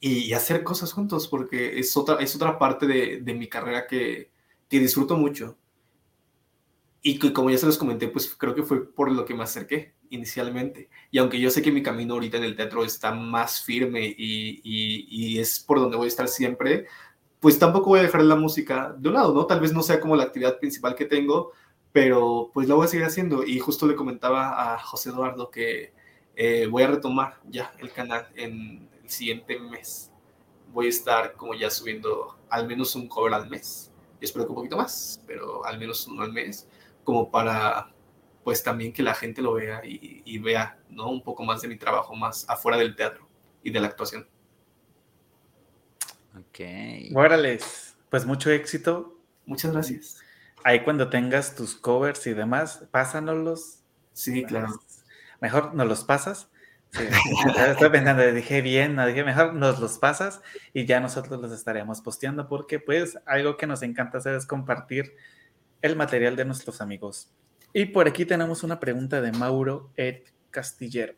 [0.00, 4.30] y, hacer cosas juntos porque es otra, es otra parte de, de mi carrera que,
[4.68, 5.56] que disfruto mucho.
[7.04, 9.94] Y como ya se los comenté, pues creo que fue por lo que me acerqué
[10.10, 10.88] inicialmente.
[11.10, 14.60] Y aunque yo sé que mi camino ahorita en el teatro está más firme y,
[14.62, 16.86] y, es por donde voy a estar siempre,
[17.40, 19.46] pues tampoco voy a dejar la música de un lado, ¿no?
[19.46, 21.50] Tal vez no sea como la actividad principal que tengo,
[21.90, 23.42] pero pues la voy a seguir haciendo.
[23.44, 25.92] Y justo le comentaba a José Eduardo que
[26.36, 30.12] eh, voy a retomar ya el canal en el siguiente mes.
[30.72, 33.90] Voy a estar como ya subiendo al menos un cover al mes.
[34.20, 36.68] Y espero que un poquito más, pero al menos uno al mes
[37.04, 37.92] como para
[38.44, 41.08] pues también que la gente lo vea y, vea, ¿no?
[41.10, 43.28] Un poco más de mi trabajo más afuera del teatro
[43.62, 44.26] y de la actuación.
[46.36, 46.60] Ok.
[47.14, 47.60] Órale,
[48.10, 49.16] pues mucho éxito.
[49.46, 50.20] Muchas gracias.
[50.64, 53.80] Ahí cuando tengas tus covers y demás, pásanoslos.
[54.12, 54.68] Sí, claro.
[55.40, 56.48] Mejor nos los pasas.
[56.90, 57.04] Sí,
[57.68, 60.42] estoy pensando, dije bien, no dije mejor nos los pasas
[60.74, 65.16] y ya nosotros los estaremos posteando porque pues algo que nos encanta hacer es compartir
[65.82, 67.30] el material de nuestros amigos.
[67.72, 71.14] Y por aquí tenemos una pregunta de Mauro Ed Castillero.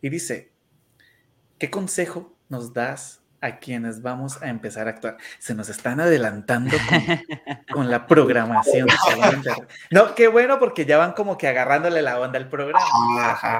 [0.00, 0.52] Y dice,
[1.58, 5.16] ¿qué consejo nos das a quienes vamos a empezar a actuar?
[5.38, 6.76] Se nos están adelantando
[7.72, 8.88] con, la programación.
[9.90, 12.84] No, qué bueno porque ya van como que agarrándole la onda al programa.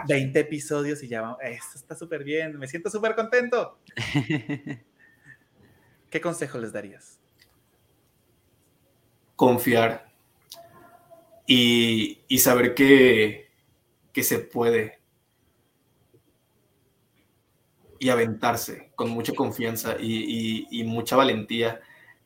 [0.08, 1.38] 20 episodios y ya vamos.
[1.42, 2.58] Esto está súper bien.
[2.58, 3.78] Me siento súper contento.
[6.10, 7.20] ¿Qué consejo les darías?
[9.36, 10.11] Confiar
[11.46, 13.50] y, saber que,
[14.12, 15.02] que se puede
[18.02, 21.80] y aventarse con mucha confianza y, mucha valentía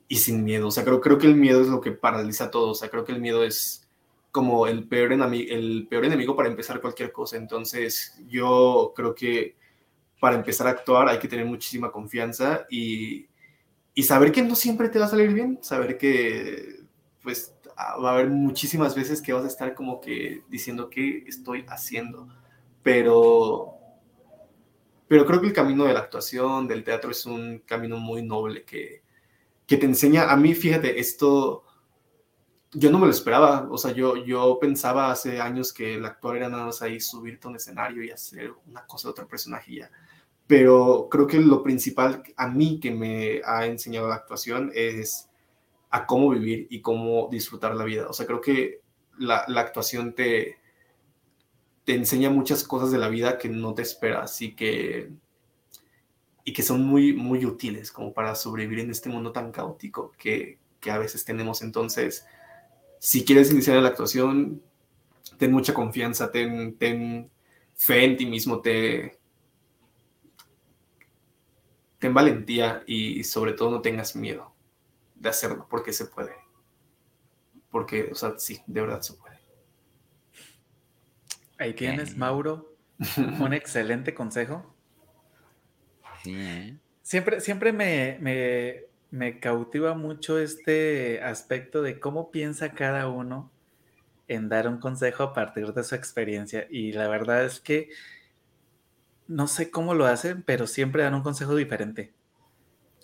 [0.09, 0.69] y sin miedo.
[0.69, 2.71] O sea, creo, creo que el miedo es lo que paraliza todo.
[2.71, 3.87] O sea, creo que el miedo es
[4.33, 7.37] como el peor, enemigo, el peor enemigo para empezar cualquier cosa.
[7.37, 9.57] Entonces, yo creo que
[10.21, 13.27] para empezar a actuar hay que tener muchísima confianza y,
[13.93, 15.59] y saber que no siempre te va a salir bien.
[15.63, 16.81] Saber que,
[17.23, 21.65] pues, va a haber muchísimas veces que vas a estar como que diciendo qué estoy
[21.69, 22.29] haciendo,
[22.83, 23.75] pero
[25.09, 28.65] pero creo que el camino de la actuación, del teatro es un camino muy noble
[28.65, 29.03] que,
[29.67, 31.65] que te enseña, a mí fíjate, esto
[32.73, 36.37] yo no me lo esperaba, o sea, yo, yo pensaba hace años que el actor
[36.37, 39.77] era nada más ahí subirte a un escenario y hacer una cosa de otro personaje
[39.77, 39.91] ya.
[40.47, 45.29] Pero creo que lo principal a mí que me ha enseñado la actuación es
[45.91, 48.09] a cómo vivir y cómo disfrutar la vida.
[48.09, 48.81] O sea, creo que
[49.19, 50.59] la, actuación te,
[51.85, 55.11] te enseña muchas cosas de la vida que no te esperas y que,
[56.45, 60.59] y que son muy, muy útiles como para sobrevivir en este mundo tan caótico que,
[60.81, 61.63] que a veces tenemos.
[61.63, 62.27] Entonces,
[62.99, 64.63] si quieres iniciar la actuación,
[65.39, 67.31] ten mucha confianza, ten, ten
[67.75, 69.19] fe en ti mismo, te,
[71.99, 74.56] ten valentía y sobre todo no tengas miedo
[75.17, 76.35] de hacerlo, porque se puede.
[77.71, 79.37] Porque, o sea, sí, de verdad se puede.
[81.59, 82.77] Ahí tienes, Mauro,
[83.41, 84.75] un excelente consejo.
[86.23, 86.79] Sí, ¿eh?
[87.03, 93.53] Siempre, siempre me, me, cautiva mucho este aspecto de cómo piensa cada uno
[94.27, 96.67] en dar un consejo a partir de su experiencia.
[96.69, 97.91] Y la verdad es que
[99.29, 102.13] no sé cómo lo hacen, pero siempre dan un consejo diferente.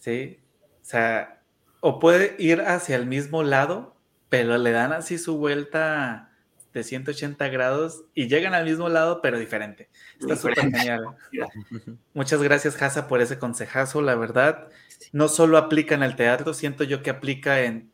[0.01, 0.41] ¿Sí?
[0.81, 1.42] O sea,
[1.85, 3.97] o puede ir hacia el mismo lado,
[4.29, 6.31] pero le dan así su vuelta
[6.73, 9.91] de 180 grados y llegan al mismo lado, pero diferente.
[10.21, 11.05] Está súper genial.
[12.15, 14.01] Muchas gracias, Hasa, por ese consejazo.
[14.01, 14.69] La verdad,
[15.11, 17.91] no solo aplica en el teatro, siento yo que aplica en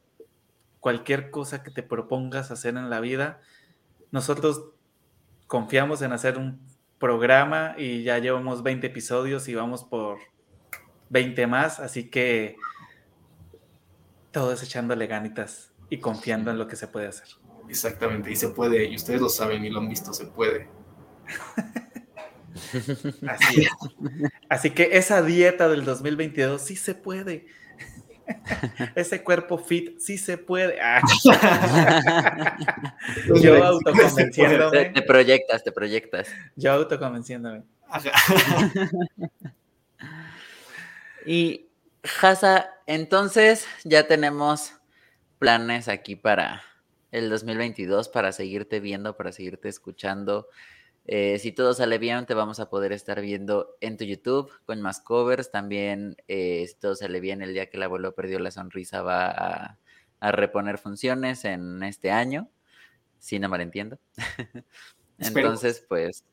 [0.80, 3.40] cualquier cosa que te propongas hacer en la vida.
[4.10, 4.64] Nosotros
[5.46, 6.60] confiamos en hacer un
[6.98, 10.18] programa y ya llevamos 20 episodios y vamos por
[11.08, 12.56] 20 más, así que
[14.30, 17.28] todo es echándole ganitas y confiando en lo que se puede hacer.
[17.68, 20.68] Exactamente, y se puede, y ustedes lo saben y lo han visto, se puede.
[23.28, 23.68] Así
[24.48, 27.46] Así que esa dieta del 2022 sí se puede.
[28.94, 30.80] Ese cuerpo fit sí se puede.
[30.80, 31.00] Ah.
[33.42, 34.70] Yo autoconvenciéndome.
[34.70, 36.28] Te, te, proyectas, te proyectas.
[36.56, 37.62] Yo autoconvenciéndome.
[41.26, 41.67] y
[42.20, 44.74] Hasa, entonces ya tenemos
[45.38, 46.62] planes aquí para
[47.10, 50.48] el 2022, para seguirte viendo, para seguirte escuchando.
[51.06, 54.80] Eh, si todo sale bien, te vamos a poder estar viendo en tu YouTube con
[54.80, 55.50] más covers.
[55.50, 59.78] También, eh, si todo sale bien, el día que el abuelo perdió la sonrisa va
[60.20, 62.50] a, reponer funciones en este año.
[63.18, 63.98] Si no malentiendo.
[65.18, 66.24] Entonces, pues,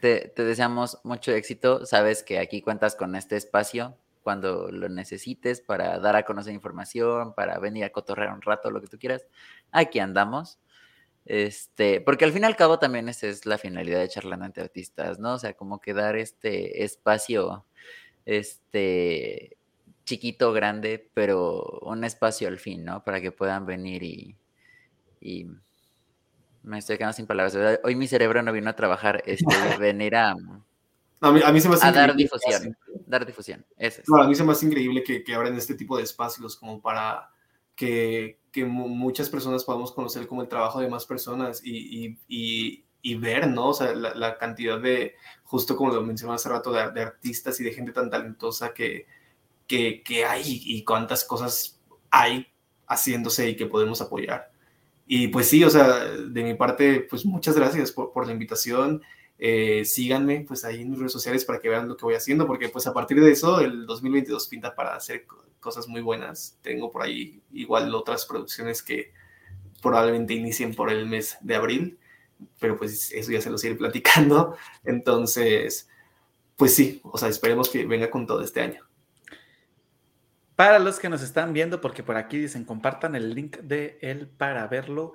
[0.00, 1.86] te, te, deseamos mucho éxito.
[1.86, 7.34] Sabes que aquí cuentas con este espacio cuando lo necesites para dar a conocer información,
[7.34, 9.26] para venir a cotorrear un rato, lo que tú quieras.
[9.72, 10.58] Aquí andamos.
[11.24, 14.60] Este, porque al fin y al cabo también esa es la finalidad de charlando ante
[14.60, 15.34] artistas, ¿no?
[15.34, 17.64] O sea, como que dar este espacio,
[18.26, 19.56] este,
[20.04, 23.04] chiquito, grande, pero un espacio al fin, ¿no?
[23.04, 24.36] Para que puedan venir y,
[25.20, 25.46] y
[26.62, 27.56] me estoy quedando sin palabras.
[27.84, 29.46] Hoy mi cerebro no vino a trabajar, este,
[29.78, 30.34] venir a,
[31.22, 32.76] a, mí, se me hace a dar difusión,
[33.12, 33.64] dar difusión.
[33.76, 36.80] Eso a mí se me hace increíble que, que abran este tipo de espacios como
[36.80, 37.30] para
[37.76, 43.14] que, que muchas personas podamos conocer como el trabajo de más personas y, y, y,
[43.16, 43.68] ver, ¿no?
[43.68, 47.72] O sea, la, cantidad de, justo como lo mencionaba hace rato, de, artistas y de
[47.72, 49.06] gente tan talentosa que,
[49.66, 52.46] que, que, hay y cuántas cosas hay
[52.86, 54.50] haciéndose y que podemos apoyar.
[55.06, 59.02] Y pues sí, o sea, de mi parte, pues muchas gracias por, por la invitación.
[59.44, 62.46] Eh, síganme pues ahí en mis redes sociales para que vean lo que voy haciendo,
[62.46, 65.26] porque pues a partir de eso el 2022 pinta para hacer
[65.58, 66.60] cosas muy buenas.
[66.62, 69.12] Tengo por ahí igual otras producciones que
[69.82, 71.98] probablemente inicien por el mes de abril,
[72.60, 74.56] pero pues eso ya se los iré platicando.
[74.84, 75.88] Entonces,
[76.54, 78.86] pues sí, o sea, esperemos que venga con todo este año.
[80.54, 84.28] Para los que nos están viendo, porque por aquí dicen compartan el link de él
[84.28, 85.14] para verlo.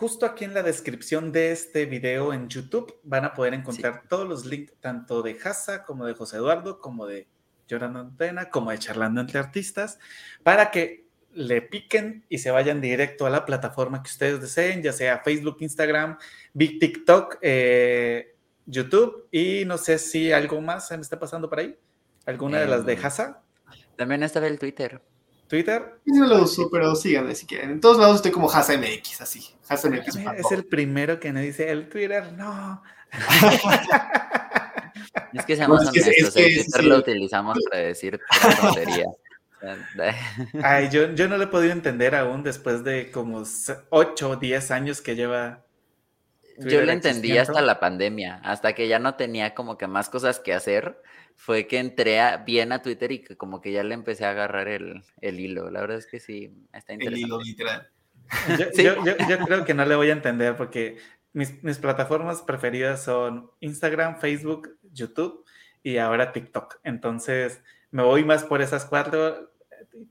[0.00, 4.26] Justo aquí en la descripción de este video en YouTube van a poder encontrar todos
[4.26, 7.28] los links, tanto de Hasa como de José Eduardo, como de
[7.68, 9.98] Llorando Antena, como de Charlando entre Artistas,
[10.42, 14.94] para que le piquen y se vayan directo a la plataforma que ustedes deseen, ya
[14.94, 16.16] sea Facebook, Instagram,
[16.54, 18.34] Big TikTok, eh,
[18.64, 21.78] YouTube y no sé si algo más se me está pasando por ahí.
[22.24, 23.42] ¿Alguna de las de em, Hasa?
[23.96, 25.02] También está el Twitter.
[25.50, 25.96] ¿Twitter?
[26.06, 27.72] Yo no lo uso, pero síganme si quieren.
[27.72, 29.44] En todos lados estoy como HasaMX, así.
[29.68, 30.16] HasaMX.
[30.36, 32.82] Es el primero que me dice el Twitter, no.
[35.32, 38.20] Es que seamos honestos, es que, el Twitter lo utilizamos para decir
[38.60, 39.06] tontería.
[40.62, 43.44] Ay, yo, yo no lo he podido entender aún después de como
[43.90, 45.64] 8 o 10 años que lleva.
[46.60, 50.40] Yo lo entendí hasta la pandemia, hasta que ya no tenía como que más cosas
[50.40, 51.00] que hacer,
[51.34, 54.30] fue que entré a, bien a Twitter y que como que ya le empecé a
[54.30, 55.70] agarrar el, el hilo.
[55.70, 57.20] La verdad es que sí, está interesante.
[57.20, 57.88] El hilo literal.
[58.58, 60.98] Yo, yo, yo, creo que no le voy a entender porque
[61.32, 65.44] mis, mis plataformas preferidas son Instagram, Facebook, YouTube
[65.82, 66.78] y ahora TikTok.
[66.84, 69.52] Entonces me voy más por esas cuatro.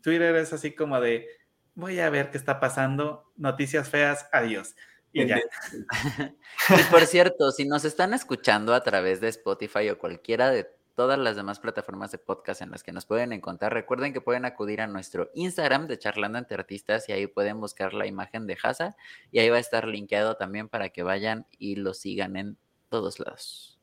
[0.02, 1.28] Twitter es así como de,
[1.76, 4.76] voy a ver qué está pasando, noticias feas, adiós.
[5.12, 5.40] Y ya.
[6.70, 11.18] y por cierto, si nos están escuchando a través de Spotify o cualquiera de todas
[11.18, 13.72] las demás plataformas de podcast en las que nos pueden encontrar.
[13.74, 17.94] Recuerden que pueden acudir a nuestro Instagram de Charlando entre Artistas y ahí pueden buscar
[17.94, 18.98] la imagen de Hasa
[19.32, 22.58] y ahí va a estar linkeado también para que vayan y lo sigan en
[22.90, 23.80] todos lados.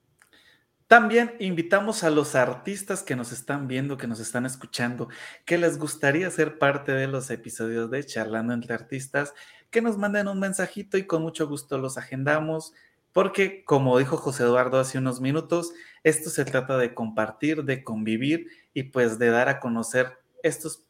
[0.89, 5.09] También invitamos a los artistas que nos están viendo, que nos están escuchando,
[5.45, 9.33] que les gustaría ser parte de los episodios de Charlando entre Artistas,
[9.71, 12.73] que nos manden un mensajito y con mucho gusto los agendamos
[13.13, 15.73] porque como dijo José Eduardo hace unos minutos,
[16.05, 20.85] esto se trata de compartir, de convivir y pues de dar a conocer estos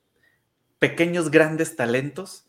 [0.81, 2.47] pequeños grandes talentos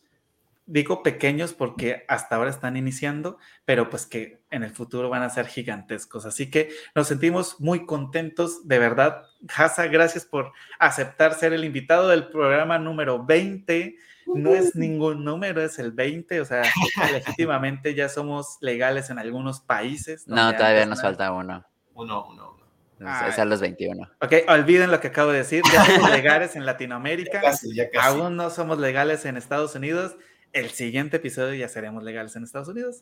[0.68, 5.30] digo pequeños porque hasta ahora están iniciando, pero pues que en el futuro van a
[5.30, 6.26] ser gigantescos.
[6.26, 9.24] Así que nos sentimos muy contentos, de verdad.
[9.56, 13.96] Hasa, gracias por aceptar ser el invitado del programa número 20.
[14.36, 16.64] No es ningún número, es el 20, o sea,
[17.12, 20.28] legítimamente ya somos legales en algunos países.
[20.28, 21.66] No, todavía nos falta uno.
[21.94, 22.58] Uno, uno,
[23.00, 23.28] uno.
[23.28, 24.10] Es a los 21.
[24.22, 25.62] Ok, olviden lo que acabo de decir.
[25.72, 27.42] Ya somos legales en Latinoamérica.
[27.74, 30.16] Ya casi, Aún no somos legales en Estados Unidos
[30.54, 33.02] el siguiente episodio ya seremos legales en Estados Unidos.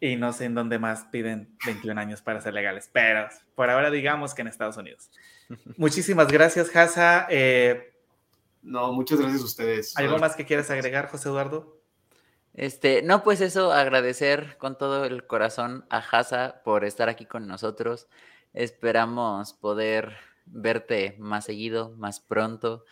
[0.00, 3.90] y no sé en dónde más piden 21 años para ser legales, pero por ahora
[3.90, 5.10] digamos que en Estados Unidos.
[5.76, 7.26] Muchísimas gracias, Hasa.
[7.30, 7.91] Eh,
[8.62, 9.96] no, muchas gracias a ustedes.
[9.96, 11.82] ¿Algo más que quieras agregar, José Eduardo?
[12.54, 17.46] Este, no, pues eso, agradecer con todo el corazón a Hasa por estar aquí con
[17.46, 18.08] nosotros.
[18.52, 22.84] Esperamos poder verte más seguido, más pronto.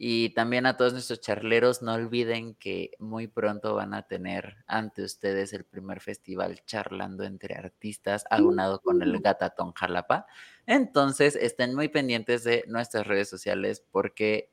[0.00, 5.02] Y también a todos nuestros charleros, no olviden que muy pronto van a tener ante
[5.02, 10.26] ustedes el primer festival charlando entre artistas, aunado con el Gatatón Jalapa.
[10.66, 14.52] Entonces, estén muy pendientes de nuestras redes sociales porque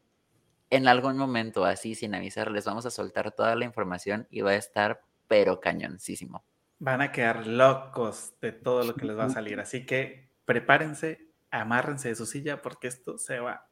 [0.75, 4.55] en algún momento, así sin avisarles, vamos a soltar toda la información y va a
[4.55, 6.43] estar pero cañoncísimo.
[6.79, 9.59] Van a quedar locos de todo lo que les va a salir.
[9.59, 13.67] Así que prepárense, amárrense de su silla porque esto se va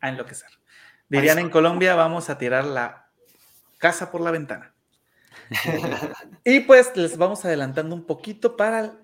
[0.00, 0.50] a enloquecer.
[1.08, 3.10] Dirían en Colombia, vamos a tirar la
[3.78, 4.74] casa por la ventana.
[6.44, 8.94] y pues les vamos adelantando un poquito para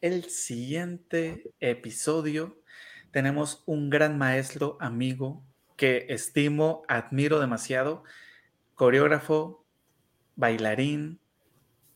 [0.00, 2.60] el siguiente episodio.
[3.10, 5.42] Tenemos un gran maestro, amigo,
[5.78, 8.02] que estimo, admiro demasiado,
[8.74, 9.64] coreógrafo,
[10.34, 11.20] bailarín,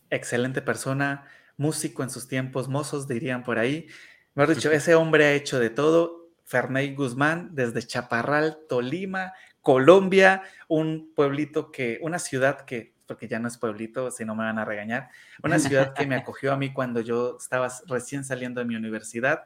[0.08, 1.26] excelente persona,
[1.56, 3.88] músico en sus tiempos mozos, dirían por ahí.
[4.34, 6.30] Mejor dicho, ese hombre ha hecho de todo.
[6.44, 13.48] Ferney Guzmán desde Chaparral, Tolima, Colombia, un pueblito que, una ciudad que, porque ya no
[13.48, 15.08] es pueblito, si no me van a regañar,
[15.42, 19.44] una ciudad que me acogió a mí cuando yo estaba recién saliendo de mi universidad,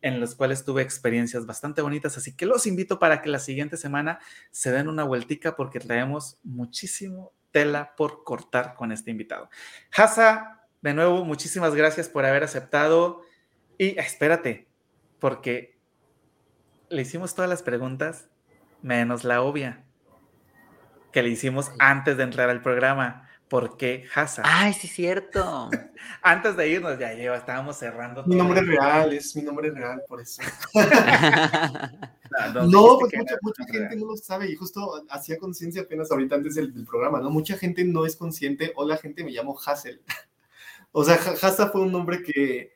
[0.00, 3.76] en los cuales tuve experiencias bastante bonitas, así que los invito para que la siguiente
[3.76, 4.20] semana
[4.50, 9.50] se den una vueltica porque traemos muchísimo tela por cortar con este invitado.
[9.92, 13.22] Hasa, de nuevo, muchísimas gracias por haber aceptado
[13.76, 14.68] y espérate,
[15.18, 15.78] porque
[16.90, 18.28] le hicimos todas las preguntas,
[18.82, 19.84] menos la obvia,
[21.12, 23.27] que le hicimos antes de entrar al programa.
[23.48, 24.42] ¿Por qué Hasa?
[24.44, 25.70] Ay, sí, cierto.
[26.22, 28.24] antes de irnos, ya lleva, estábamos cerrando.
[28.24, 30.42] Mi nombre real, es mi nombre real, por eso.
[32.54, 36.72] no, pues mucha, gente no lo sabe y justo hacía conciencia apenas ahorita antes del,
[36.84, 37.30] programa, ¿no?
[37.30, 40.02] Mucha gente no es consciente, o la gente me llamo Hassel.
[40.92, 42.74] o sea, Hasa fue un nombre que,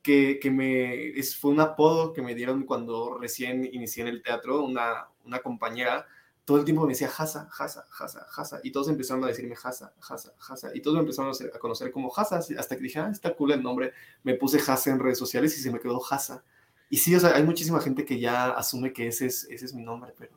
[0.00, 4.64] que, me, es, fue un apodo que me dieron cuando recién inicié en el teatro,
[4.64, 6.06] una, una compañera,
[6.44, 9.94] todo el tiempo me decía Hasa, Hasa, Hasa, Hasa, y todos empezaron a decirme Hasa,
[10.08, 13.34] Hasa, Hasa, y todos me empezaron a, conocer como Hasa, hasta que dije, ah, está
[13.34, 13.92] cool el nombre,
[14.22, 16.44] me puse Hasa en redes sociales y se me quedó Hasa.
[16.90, 19.74] Y sí, o sea, hay muchísima gente que ya asume que ese es, ese es
[19.74, 20.32] mi nombre, pero,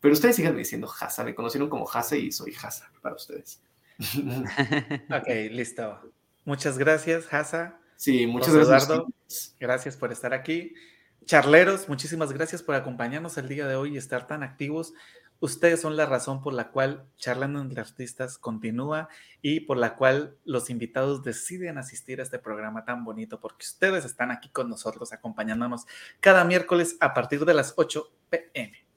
[0.00, 3.60] pero ustedes sigan diciendo Hasa, me conocieron como Hasa y soy Hasa para ustedes.
[3.98, 6.00] ok, listo.
[6.44, 7.78] Muchas gracias, Hasa.
[7.96, 8.84] Sí, muchas gracias.
[8.88, 9.08] Eduardo,
[9.58, 10.72] gracias por estar aquí.
[11.24, 14.94] Charleros, muchísimas gracias por acompañarnos el día de hoy y estar tan activos.
[15.40, 19.08] Ustedes son la razón por la cual Charlando entre Artistas continúa
[19.40, 24.04] y por la cual los invitados deciden asistir a este programa tan bonito, porque ustedes
[24.04, 25.86] están aquí con nosotros acompañándonos
[26.20, 28.90] cada miércoles a partir de las 8 pm.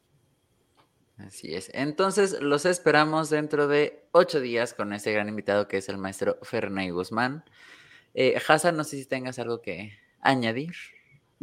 [1.17, 1.71] Así es.
[1.74, 6.38] Entonces los esperamos dentro de ocho días con este gran invitado que es el maestro
[6.41, 7.45] Ferney Guzmán.
[8.13, 8.38] Eh,
[8.74, 10.74] no sé si tengas algo que añadir.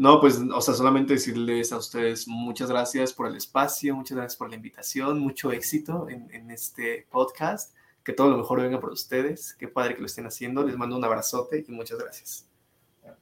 [0.01, 4.39] No, pues, o sea, solamente decirles a ustedes muchas gracias por el espacio, muchas gracias
[4.39, 9.53] por la invitación, mucho éxito en, este podcast, que todo lo mejor venga por ustedes,
[9.59, 12.49] qué padre que lo estén haciendo, les mando un abrazote y muchas gracias.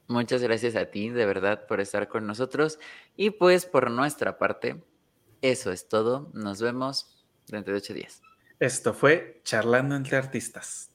[0.07, 2.79] Muchas gracias a ti, de verdad, por estar con nosotros.
[3.17, 4.81] Y pues por nuestra parte,
[5.41, 6.31] eso es todo.
[6.31, 8.21] Nos vemos dentro de ocho días.
[8.57, 10.88] Esto fue Charlando entre Artistas.